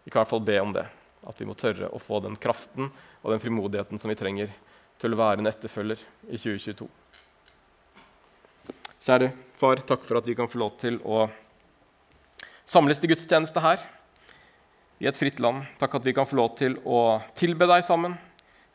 Vi 0.05 0.13
kan 0.13 0.21
i 0.21 0.23
hvert 0.23 0.33
fall 0.33 0.45
be 0.45 0.59
om 0.61 0.73
det. 0.77 0.85
At 1.25 1.41
vi 1.41 1.47
må 1.49 1.57
tørre 1.57 1.89
å 1.89 2.01
få 2.03 2.21
den 2.21 2.37
kraften 2.37 2.91
og 3.23 3.31
den 3.33 3.41
frimodigheten 3.41 4.01
som 4.01 4.13
vi 4.13 4.19
trenger 4.19 4.53
til 5.01 5.15
å 5.15 5.21
være 5.21 5.41
en 5.41 5.49
etterfølger 5.49 6.03
i 6.29 6.37
2022. 6.37 6.89
Kjære 9.05 9.31
far, 9.61 9.81
takk 9.85 10.05
for 10.05 10.21
at 10.21 10.29
vi 10.29 10.37
kan 10.37 10.49
få 10.49 10.61
lov 10.61 10.77
til 10.81 11.01
å 11.05 11.25
samles 12.69 13.01
til 13.01 13.13
gudstjeneste 13.13 13.61
her 13.65 13.83
i 14.99 15.09
et 15.11 15.19
fritt 15.19 15.41
land. 15.43 15.65
Takk 15.81 15.99
at 15.99 16.07
vi 16.07 16.15
kan 16.17 16.29
få 16.29 16.39
lov 16.39 16.55
til 16.59 16.79
å 16.85 17.21
tilbe 17.39 17.69
deg 17.71 17.85
sammen, 17.87 18.17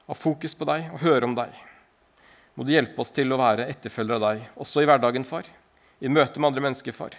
ha 0.09 0.17
fokus 0.17 0.55
på 0.57 0.67
deg 0.67 0.89
og 0.93 1.03
høre 1.03 1.29
om 1.29 1.35
deg. 1.37 1.53
Må 2.57 2.65
du 2.67 2.73
hjelpe 2.73 2.99
oss 3.03 3.13
til 3.15 3.31
å 3.31 3.39
være 3.39 3.69
etterfølgere 3.71 4.19
av 4.19 4.25
deg, 4.25 4.47
også 4.59 4.83
i 4.83 4.89
hverdagen, 4.89 5.25
far. 5.27 5.47
I 5.99 6.11
møte 6.11 6.39
med 6.39 6.49
andre 6.49 6.65
mennesker, 6.65 6.95
far. 6.95 7.15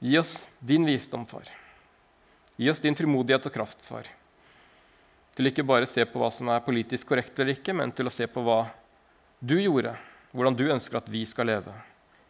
Gi 0.00 0.16
oss 0.20 0.36
din 0.60 0.86
visdom, 0.88 1.26
far. 1.28 1.48
Gi 2.56 2.70
oss 2.70 2.80
din 2.80 2.96
frimodighet 2.96 3.50
og 3.50 3.54
kraft, 3.54 3.82
far. 3.84 4.08
Til 5.34 5.50
ikke 5.50 5.66
bare 5.66 5.88
se 5.90 6.04
på 6.06 6.20
hva 6.22 6.30
som 6.32 6.48
er 6.54 6.62
politisk 6.64 7.10
korrekt 7.10 7.38
eller 7.40 7.56
ikke, 7.56 7.74
men 7.74 7.92
til 7.92 8.06
å 8.06 8.14
se 8.14 8.28
på 8.30 8.44
hva 8.46 8.62
du 9.42 9.56
gjorde, 9.58 9.96
hvordan 10.32 10.56
du 10.56 10.68
ønsker 10.70 11.00
at 11.00 11.10
vi 11.10 11.24
skal 11.26 11.50
leve. 11.50 11.74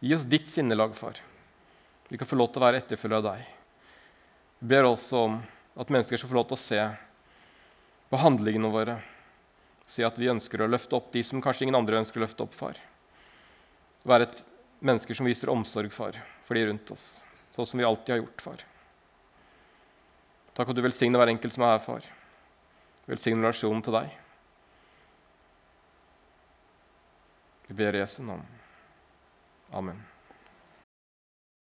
Gi 0.01 0.15
oss 0.17 0.25
ditt 0.27 0.49
sinnelag, 0.51 0.95
far. 0.97 1.21
Vi 2.09 2.17
kan 2.17 2.27
få 2.27 2.37
lov 2.37 2.51
til 2.51 2.61
å 2.61 2.65
være 2.65 2.81
etterfølgere 2.83 3.21
av 3.21 3.29
deg. 3.29 3.54
Ber 4.59 4.87
også 4.87 5.25
om 5.27 5.39
at 5.75 5.91
mennesker 5.91 6.19
skal 6.19 6.31
få 6.31 6.37
lov 6.37 6.47
til 6.49 6.57
å 6.57 6.63
se 6.63 6.81
på 8.09 8.19
handlingene 8.21 8.71
våre. 8.71 8.97
Si 9.87 10.05
at 10.05 10.17
vi 10.17 10.31
ønsker 10.31 10.63
å 10.63 10.69
løfte 10.69 10.97
opp 10.97 11.11
de 11.13 11.23
som 11.25 11.41
kanskje 11.43 11.67
ingen 11.67 11.77
andre 11.77 11.99
ønsker 12.01 12.21
å 12.21 12.25
løfte 12.25 12.45
opp, 12.45 12.55
far. 12.57 12.79
Være 14.07 14.29
et 14.29 14.43
mennesker 14.85 15.17
som 15.17 15.27
viser 15.27 15.51
omsorg, 15.51 15.91
far, 15.93 16.17
for 16.45 16.57
de 16.57 16.65
rundt 16.69 16.93
oss. 16.95 17.23
Sånn 17.55 17.67
som 17.69 17.81
vi 17.81 17.87
alltid 17.87 18.15
har 18.15 18.23
gjort, 18.23 18.41
far. 18.41 18.65
Takk 20.55 20.71
at 20.71 20.77
du 20.77 20.83
velsigner 20.85 21.19
hver 21.19 21.33
enkelt 21.33 21.55
som 21.55 21.67
er 21.67 21.75
her, 21.75 21.83
far. 21.83 22.07
Velsign 23.09 23.43
relasjonen 23.43 23.83
til 23.85 23.97
deg. 23.99 24.13
Vi 27.67 27.77
ber 27.77 27.97
Jesu 27.97 28.21
navn. 28.23 28.45
Amen. 29.73 30.14